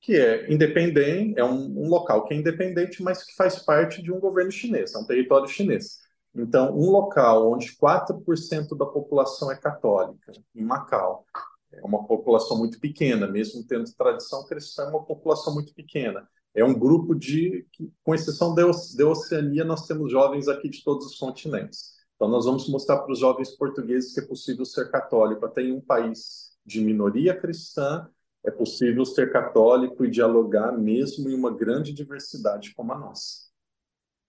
que 0.01 0.17
é 0.17 0.51
independente, 0.51 1.39
é 1.39 1.45
um, 1.45 1.85
um, 1.85 1.89
local 1.91 2.25
que 2.25 2.33
é 2.33 2.37
independente, 2.39 3.03
mas 3.03 3.23
que 3.23 3.35
faz 3.35 3.59
parte 3.59 4.03
de 4.03 4.11
um 4.11 4.19
governo 4.19 4.51
chinês, 4.51 4.95
é 4.95 4.99
um 4.99 5.05
território 5.05 5.47
chinês. 5.47 5.99
Então, 6.35 6.75
um 6.75 6.91
local 6.91 7.53
onde 7.53 7.77
4% 7.77 8.77
da 8.79 8.87
população 8.87 9.53
é 9.53 9.57
católica, 9.57 10.33
em 10.55 10.65
Macau, 10.65 11.27
é 11.71 11.85
uma 11.85 12.07
população 12.07 12.57
muito 12.57 12.81
pequena, 12.81 13.27
mesmo 13.27 13.63
tendo 13.67 13.93
tradição 13.95 14.47
cristã, 14.47 14.85
é 14.85 14.89
uma 14.89 15.05
população 15.05 15.53
muito 15.53 15.75
pequena. 15.75 16.27
É 16.55 16.65
um 16.65 16.73
grupo 16.73 17.15
de, 17.15 17.67
com 18.03 18.15
exceção 18.15 18.55
da 18.55 18.67
Oceania, 18.67 19.65
nós 19.65 19.87
temos 19.87 20.11
jovens 20.11 20.49
aqui 20.49 20.71
de 20.71 20.83
todos 20.83 21.05
os 21.05 21.19
continentes. 21.19 21.96
Então, 22.17 22.29
nós 22.29 22.47
vamos 22.47 22.69
mostrar 22.69 22.99
para 22.99 23.13
os 23.13 23.19
jovens 23.19 23.55
portugueses 23.57 24.13
que 24.13 24.21
é 24.21 24.27
possível 24.27 24.65
ser 24.65 24.91
católico. 24.91 25.45
Até 25.45 25.63
em 25.63 25.73
um 25.73 25.81
país 25.81 26.57
de 26.65 26.81
minoria 26.81 27.39
cristã, 27.39 28.09
é 28.45 28.51
possível 28.51 29.05
ser 29.05 29.33
católico 29.33 30.05
e 30.05 30.11
dialogar 30.11 30.73
mesmo 30.73 31.29
em 31.29 31.35
uma 31.35 31.55
grande 31.55 31.93
diversidade 31.93 32.73
como 32.75 32.93
a 32.93 32.99
nossa. 32.99 33.47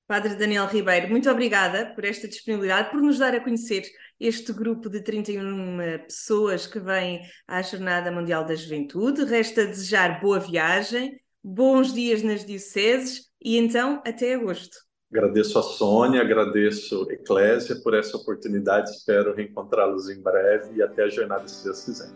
Padre 0.07 0.35
Daniel 0.35 0.67
Ribeiro, 0.67 1.09
muito 1.09 1.29
obrigada 1.29 1.93
por 1.93 2.05
esta 2.05 2.27
disponibilidade, 2.27 2.89
por 2.91 3.01
nos 3.01 3.19
dar 3.19 3.35
a 3.35 3.43
conhecer 3.43 3.83
este 4.17 4.53
grupo 4.53 4.89
de 4.89 5.01
31 5.01 5.77
pessoas 6.05 6.65
que 6.65 6.79
vêm 6.79 7.21
à 7.45 7.61
Jornada 7.61 8.09
Mundial 8.09 8.45
da 8.45 8.55
Juventude. 8.55 9.25
Resta 9.25 9.65
desejar 9.65 10.21
boa 10.21 10.39
viagem, 10.39 11.19
bons 11.43 11.93
dias 11.93 12.23
nas 12.23 12.45
dioceses 12.45 13.27
e 13.43 13.57
então 13.57 14.01
até 14.05 14.33
agosto. 14.33 14.86
Agradeço 15.09 15.57
a 15.57 15.63
Sônia, 15.63 16.21
agradeço 16.21 17.07
a 17.09 17.13
Eclésia 17.13 17.77
por 17.77 17.93
essa 17.93 18.17
oportunidade. 18.17 18.91
Espero 18.91 19.33
reencontrá-los 19.33 20.09
em 20.09 20.21
breve 20.21 20.75
e 20.75 20.83
até 20.83 21.03
a 21.03 21.09
jornada, 21.09 21.47
se 21.47 21.63
Deus 21.63 21.85
quiser. 21.85 22.09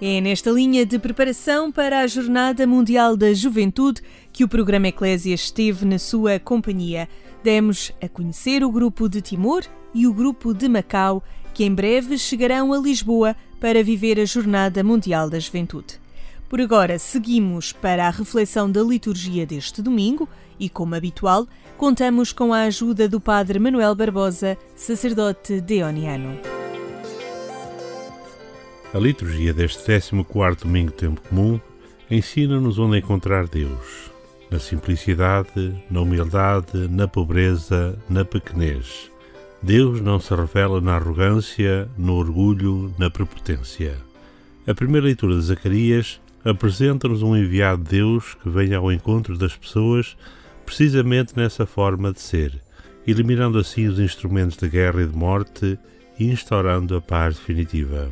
É 0.00 0.20
nesta 0.22 0.50
linha 0.50 0.86
de 0.86 0.98
preparação 0.98 1.70
para 1.70 2.00
a 2.00 2.06
Jornada 2.06 2.66
Mundial 2.66 3.16
da 3.16 3.32
Juventude 3.34 4.02
que 4.32 4.42
o 4.42 4.48
programa 4.48 4.88
Eclésia 4.88 5.34
esteve 5.34 5.84
na 5.84 5.98
sua 5.98 6.38
companhia. 6.38 7.06
Demos 7.42 7.92
a 8.02 8.08
conhecer 8.08 8.64
o 8.64 8.72
grupo 8.72 9.06
de 9.06 9.20
Timor 9.20 9.64
e 9.94 10.06
o 10.06 10.14
grupo 10.14 10.54
de 10.54 10.66
Macau, 10.66 11.22
que 11.52 11.62
em 11.62 11.74
breve 11.74 12.16
chegarão 12.16 12.72
a 12.72 12.78
Lisboa 12.78 13.36
para 13.60 13.82
viver 13.82 14.18
a 14.18 14.24
Jornada 14.24 14.82
Mundial 14.82 15.28
da 15.28 15.38
Juventude. 15.38 16.03
Por 16.48 16.60
agora, 16.60 16.98
seguimos 16.98 17.72
para 17.72 18.06
a 18.06 18.10
reflexão 18.10 18.70
da 18.70 18.82
liturgia 18.82 19.46
deste 19.46 19.80
domingo 19.80 20.28
e, 20.58 20.68
como 20.68 20.94
habitual, 20.94 21.48
contamos 21.76 22.32
com 22.32 22.52
a 22.52 22.62
ajuda 22.62 23.08
do 23.08 23.20
Padre 23.20 23.58
Manuel 23.58 23.94
Barbosa, 23.94 24.56
sacerdote 24.76 25.60
deoniano. 25.60 26.38
A 28.92 28.98
liturgia 28.98 29.52
deste 29.52 29.82
14 29.82 30.62
domingo 30.62 30.92
tempo 30.92 31.20
comum 31.28 31.58
ensina-nos 32.10 32.78
onde 32.78 32.98
encontrar 32.98 33.48
Deus, 33.48 34.10
na 34.50 34.60
simplicidade, 34.60 35.74
na 35.90 36.02
humildade, 36.02 36.88
na 36.88 37.08
pobreza, 37.08 37.98
na 38.08 38.24
pequenez. 38.24 39.10
Deus 39.60 40.00
não 40.00 40.20
se 40.20 40.32
revela 40.34 40.80
na 40.80 40.94
arrogância, 40.94 41.88
no 41.96 42.14
orgulho, 42.14 42.94
na 42.98 43.08
prepotência. 43.10 43.96
A 44.66 44.74
primeira 44.74 45.06
leitura 45.06 45.34
de 45.34 45.42
Zacarias 45.42 46.20
apresenta-nos 46.44 47.22
um 47.22 47.36
enviado 47.36 47.82
de 47.82 47.90
Deus 47.90 48.34
que 48.34 48.48
vem 48.48 48.74
ao 48.74 48.92
encontro 48.92 49.36
das 49.38 49.56
pessoas 49.56 50.16
precisamente 50.64 51.36
nessa 51.36 51.66
forma 51.66 52.12
de 52.12 52.20
ser, 52.20 52.60
eliminando 53.06 53.58
assim 53.58 53.86
os 53.86 53.98
instrumentos 53.98 54.56
de 54.56 54.68
guerra 54.68 55.02
e 55.02 55.06
de 55.06 55.16
morte 55.16 55.78
e 56.18 56.26
instaurando 56.26 56.96
a 56.96 57.00
paz 57.00 57.36
definitiva. 57.36 58.10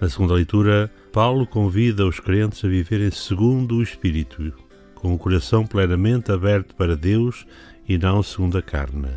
Na 0.00 0.08
segunda 0.08 0.34
leitura, 0.34 0.90
Paulo 1.12 1.46
convida 1.46 2.06
os 2.06 2.20
crentes 2.20 2.64
a 2.64 2.68
viverem 2.68 3.10
segundo 3.10 3.76
o 3.76 3.82
Espírito, 3.82 4.52
com 4.94 5.12
o 5.14 5.18
coração 5.18 5.66
plenamente 5.66 6.32
aberto 6.32 6.74
para 6.74 6.96
Deus 6.96 7.46
e 7.88 7.98
não 7.98 8.22
segundo 8.22 8.56
a 8.56 8.62
carne. 8.62 9.08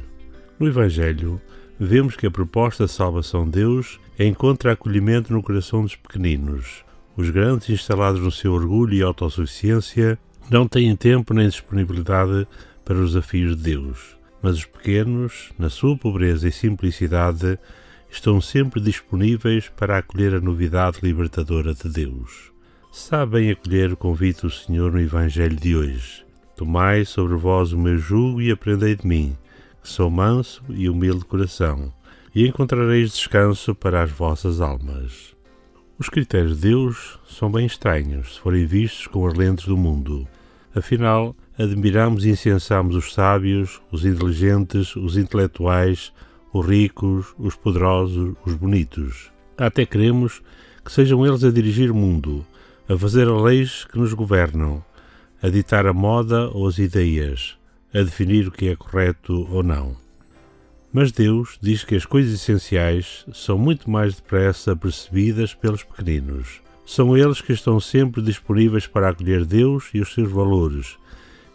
No 0.59 0.67
Evangelho, 0.67 1.41
vemos 1.79 2.15
que 2.15 2.27
a 2.27 2.31
proposta 2.31 2.85
de 2.85 2.91
salvação 2.91 3.45
de 3.45 3.51
Deus 3.51 3.99
encontra 4.19 4.73
acolhimento 4.73 5.31
no 5.31 5.41
coração 5.41 5.83
dos 5.83 5.95
pequeninos, 5.95 6.82
os 7.15 7.29
grandes, 7.29 7.69
instalados 7.69 8.21
no 8.21 8.31
seu 8.31 8.53
orgulho 8.53 8.93
e 8.93 9.01
autossuficiência, 9.01 10.17
não 10.49 10.67
têm 10.67 10.95
tempo 10.95 11.33
nem 11.33 11.47
disponibilidade 11.47 12.47
para 12.83 12.97
os 12.97 13.13
desafios 13.13 13.55
de 13.55 13.63
Deus, 13.63 14.17
mas 14.41 14.57
os 14.57 14.65
pequenos, 14.65 15.51
na 15.57 15.69
sua 15.69 15.97
pobreza 15.97 16.47
e 16.47 16.51
simplicidade, 16.51 17.57
estão 18.09 18.39
sempre 18.41 18.79
disponíveis 18.79 19.69
para 19.69 19.97
acolher 19.97 20.35
a 20.35 20.41
novidade 20.41 20.99
libertadora 21.01 21.73
de 21.73 21.89
Deus. 21.89 22.51
Sabem 22.91 23.49
acolher 23.49 23.91
o 23.91 23.97
convite 23.97 24.41
do 24.41 24.51
Senhor 24.51 24.91
no 24.91 24.99
Evangelho 24.99 25.55
de 25.55 25.75
hoje. 25.75 26.23
Tomai 26.55 27.05
sobre 27.05 27.35
vós 27.35 27.73
o 27.73 27.77
meu 27.77 27.97
jugo 27.97 28.39
e 28.39 28.51
aprendei 28.51 28.95
de 28.95 29.07
mim, 29.07 29.35
que 29.81 29.89
sou 29.89 30.11
manso 30.11 30.63
e 30.69 30.87
humilde 30.87 31.19
de 31.19 31.25
coração, 31.25 31.91
e 32.35 32.47
encontrareis 32.47 33.13
descanso 33.13 33.73
para 33.73 34.03
as 34.03 34.11
vossas 34.11 34.61
almas. 34.61 35.33
Os 35.99 36.09
critérios 36.09 36.55
de 36.55 36.69
Deus 36.69 37.19
são 37.29 37.51
bem 37.51 37.67
estranhos 37.67 38.35
se 38.35 38.39
forem 38.39 38.65
vistos 38.65 39.05
com 39.05 39.27
as 39.27 39.33
lentes 39.35 39.65
do 39.65 39.77
mundo. 39.77 40.27
Afinal, 40.73 41.35
admiramos 41.57 42.25
e 42.25 42.31
incensamos 42.31 42.95
os 42.95 43.13
sábios, 43.13 43.79
os 43.91 44.03
inteligentes, 44.03 44.95
os 44.95 45.17
intelectuais, 45.17 46.11
os 46.51 46.65
ricos, 46.65 47.35
os 47.37 47.55
poderosos, 47.55 48.35
os 48.43 48.55
bonitos. 48.55 49.31
Até 49.55 49.85
queremos 49.85 50.41
que 50.83 50.91
sejam 50.91 51.23
eles 51.25 51.43
a 51.43 51.51
dirigir 51.51 51.91
o 51.91 51.95
mundo, 51.95 52.43
a 52.89 52.97
fazer 52.97 53.27
as 53.27 53.41
leis 53.41 53.85
que 53.85 53.99
nos 53.99 54.13
governam, 54.13 54.83
a 55.43 55.49
ditar 55.49 55.85
a 55.85 55.93
moda 55.93 56.49
ou 56.49 56.67
as 56.67 56.79
ideias, 56.79 57.55
a 57.93 57.99
definir 58.01 58.47
o 58.47 58.51
que 58.51 58.67
é 58.67 58.75
correto 58.75 59.47
ou 59.51 59.61
não. 59.61 60.02
Mas 60.93 61.11
Deus 61.11 61.57
diz 61.59 61.83
que 61.83 61.95
as 61.95 62.05
coisas 62.05 62.31
essenciais 62.35 63.25
são 63.33 63.57
muito 63.57 63.89
mais 63.89 64.13
depressa 64.13 64.75
percebidas 64.75 65.51
pelos 65.55 65.81
pequeninos. 65.81 66.61
São 66.85 67.17
eles 67.17 67.41
que 67.41 67.51
estão 67.51 67.79
sempre 67.79 68.21
disponíveis 68.21 68.85
para 68.85 69.09
acolher 69.09 69.43
Deus 69.43 69.89
e 69.91 69.99
os 69.99 70.13
seus 70.13 70.31
valores 70.31 70.97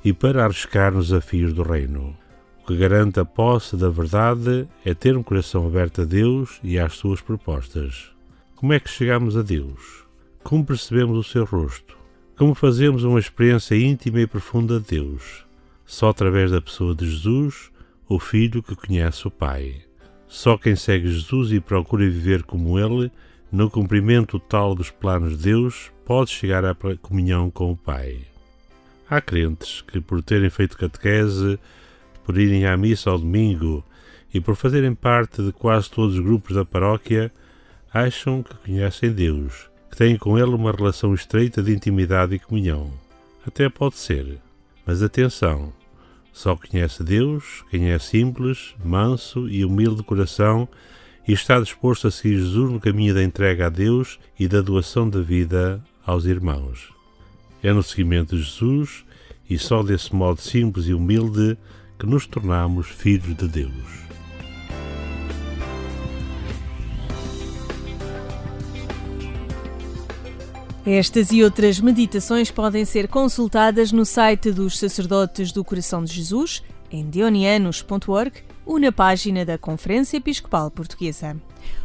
e 0.05 0.13
para 0.13 0.45
arriscar 0.45 0.93
nos 0.93 1.09
desafios 1.09 1.53
do 1.53 1.63
reino. 1.63 2.17
O 2.61 2.67
que 2.67 2.77
garante 2.77 3.21
a 3.21 3.25
posse 3.25 3.77
da 3.77 3.89
verdade 3.89 4.67
é 4.85 4.93
ter 4.93 5.17
um 5.17 5.23
coração 5.23 5.67
aberto 5.67 6.03
a 6.03 6.05
Deus 6.05 6.59
e 6.63 6.77
às 6.77 6.95
suas 6.95 7.21
propostas. 7.21 8.11
Como 8.57 8.73
é 8.73 8.81
que 8.81 8.91
chegamos 8.91 9.37
a 9.37 9.43
Deus? 9.43 10.05
Como 10.43 10.65
percebemos 10.65 11.17
o 11.17 11.23
seu 11.23 11.45
rosto? 11.45 11.97
Como 12.37 12.57
fazemos 12.57 13.05
uma 13.05 13.21
experiência 13.21 13.77
íntima 13.77 14.21
e 14.21 14.27
profunda 14.27 14.81
de 14.81 14.97
Deus? 14.97 15.45
Só 15.87 16.09
através 16.09 16.51
da 16.51 16.61
pessoa 16.61 16.95
de 16.95 17.09
Jesus, 17.09 17.71
o 18.09 18.19
Filho 18.19 18.63
que 18.63 18.75
conhece 18.75 19.29
o 19.29 19.31
Pai. 19.31 19.83
Só 20.27 20.57
quem 20.57 20.75
segue 20.75 21.13
Jesus 21.13 21.53
e 21.53 21.61
procura 21.61 22.09
viver 22.09 22.43
como 22.43 22.79
Ele, 22.79 23.13
no 23.53 23.71
cumprimento 23.71 24.39
total 24.39 24.75
dos 24.75 24.91
planos 24.91 25.37
de 25.37 25.45
Deus, 25.45 25.93
pode 26.07 26.31
chegar 26.31 26.65
à 26.65 26.75
comunhão 27.03 27.51
com 27.51 27.73
o 27.73 27.77
Pai. 27.77 28.21
Há 29.11 29.21
crentes 29.21 29.83
que, 29.83 30.01
por 30.01 30.23
terem 30.23 30.49
feito 30.49 30.77
catequese, 30.77 31.59
por 32.25 32.39
irem 32.39 32.67
à 32.67 32.77
missa 32.77 33.11
ao 33.11 33.19
domingo 33.19 33.85
e 34.33 34.41
por 34.41 34.57
fazerem 34.57 34.95
parte 34.95 35.43
de 35.43 35.53
quase 35.53 35.91
todos 35.91 36.15
os 36.15 36.21
grupos 36.21 36.55
da 36.55 36.65
paróquia, 36.65 37.33
acham 37.93 38.43
que 38.43 38.55
conhecem 38.57 39.13
Deus, 39.13 39.71
que 39.91 39.97
têm 39.97 40.17
com 40.17 40.39
Ele 40.39 40.55
uma 40.55 40.73
relação 40.73 41.15
estreita 41.15 41.63
de 41.63 41.75
intimidade 41.75 42.35
e 42.35 42.39
comunhão. 42.39 42.91
Até 43.47 43.69
pode 43.69 43.97
ser. 43.97 44.39
Mas 44.85 45.03
atenção, 45.03 45.73
só 46.39 46.55
conhece 46.55 47.03
Deus 47.03 47.65
quem 47.69 47.91
é 47.91 47.99
simples, 47.99 48.73
manso 48.85 49.49
e 49.49 49.65
humilde 49.65 49.97
de 49.97 50.03
coração 50.05 50.69
e 51.27 51.33
está 51.33 51.59
disposto 51.59 52.07
a 52.07 52.13
seguir 52.13 52.39
Jesus 52.39 52.71
no 52.71 52.79
caminho 52.79 53.13
da 53.13 53.25
entrega 53.25 53.67
a 53.67 53.69
Deus 53.69 54.21
e 54.39 54.47
da 54.47 54.61
doação 54.61 55.11
da 55.11 55.21
vida 55.21 55.83
aos 56.07 56.27
irmãos. 56.27 56.93
É 57.61 57.73
no 57.73 57.83
seguimento 57.83 58.37
de 58.37 58.43
Jesus 58.43 59.05
e 59.51 59.59
só 59.59 59.83
desse 59.83 60.15
modo 60.15 60.41
simples 60.41 60.87
e 60.87 60.95
humilde 60.95 61.59
que 61.99 62.07
nos 62.07 62.25
tornamos 62.25 62.87
filhos 62.87 63.37
de 63.37 63.49
Deus. 63.49 64.08
Estas 70.91 71.31
e 71.33 71.45
outras 71.45 71.79
meditações 71.81 72.51
podem 72.51 72.83
ser 72.83 73.09
consultadas 73.09 73.93
no 73.93 74.07
site 74.07 74.51
dos 74.51 74.79
Sacerdotes 74.79 75.53
do 75.53 75.63
Coração 75.63 76.03
de 76.03 76.15
Jesus, 76.15 76.63
em 76.91 77.05
deonianos.org 77.05 78.33
ou 78.65 78.79
na 78.79 78.91
página 78.91 79.45
da 79.45 79.59
Conferência 79.59 80.17
Episcopal 80.17 80.71
Portuguesa. 80.71 81.37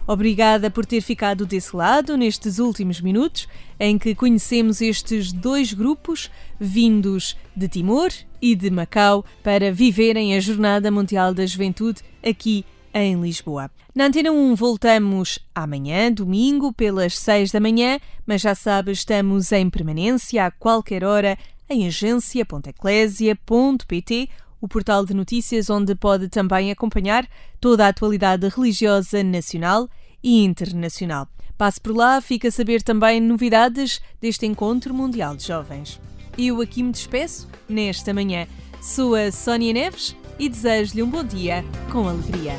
Obrigada 0.08 0.72
por 0.72 0.86
ter 0.86 1.02
ficado 1.02 1.46
desse 1.46 1.76
lado 1.76 2.16
nestes 2.16 2.60
últimos 2.60 3.02
minutos 3.02 3.46
em 3.78 3.98
que 3.98 4.16
conhecemos 4.16 4.80
estes 4.80 5.34
dois 5.34 5.74
grupos 5.74 6.32
vindos 6.58 7.36
de 7.54 7.68
Timor 7.68 8.10
e 8.42 8.56
de 8.56 8.70
Macau 8.70 9.26
para 9.44 9.70
viverem 9.74 10.34
a 10.34 10.40
Jornada 10.40 10.90
Mundial 10.90 11.34
da 11.34 11.46
Juventude 11.46 12.02
aqui 12.26 12.64
em 12.94 13.20
Lisboa. 13.20 13.72
Na 13.96 14.06
Antena 14.06 14.32
1 14.32 14.56
voltamos 14.56 15.40
amanhã, 15.54 16.12
domingo, 16.12 16.72
pelas 16.72 17.18
6 17.18 17.52
da 17.52 17.60
manhã, 17.60 18.00
mas 18.26 18.42
já 18.42 18.54
sabe, 18.54 18.92
estamos 18.92 19.52
em 19.52 19.70
permanência 19.70 20.46
a 20.46 20.52
qualquer 20.52 21.04
hora 21.04 21.38
em 21.70 21.88
agência.eclésia.pt, 21.88 24.30
o 24.62 24.68
portal 24.68 25.06
de 25.06 25.14
notícias 25.14 25.70
onde 25.70 25.96
pode 25.96 26.30
também 26.30 26.72
acompanhar 26.72 27.28
toda 27.60 27.86
a 27.86 27.90
atualidade 27.90 28.48
religiosa 28.48 29.24
nacional 29.24 29.90
e 30.24 30.44
internacional. 30.44 31.28
Passe 31.58 31.80
por 31.80 31.96
lá, 31.96 32.20
fica 32.22 32.48
a 32.48 32.52
saber 32.52 32.82
também 32.82 33.22
novidades 33.22 34.02
deste 34.22 34.46
Encontro 34.46 34.94
Mundial 34.94 35.36
de 35.36 35.48
Jovens. 35.48 36.00
Eu 36.38 36.62
aqui 36.62 36.82
me 36.82 36.92
despeço 36.92 37.48
nesta 37.70 38.14
manhã. 38.14 38.48
Sou 38.84 39.16
a 39.16 39.32
Sónia 39.32 39.72
Neves 39.72 40.14
e 40.38 40.50
desejo-lhe 40.50 41.02
um 41.02 41.10
bom 41.10 41.24
dia 41.24 41.64
com 41.90 42.06
alegria. 42.06 42.52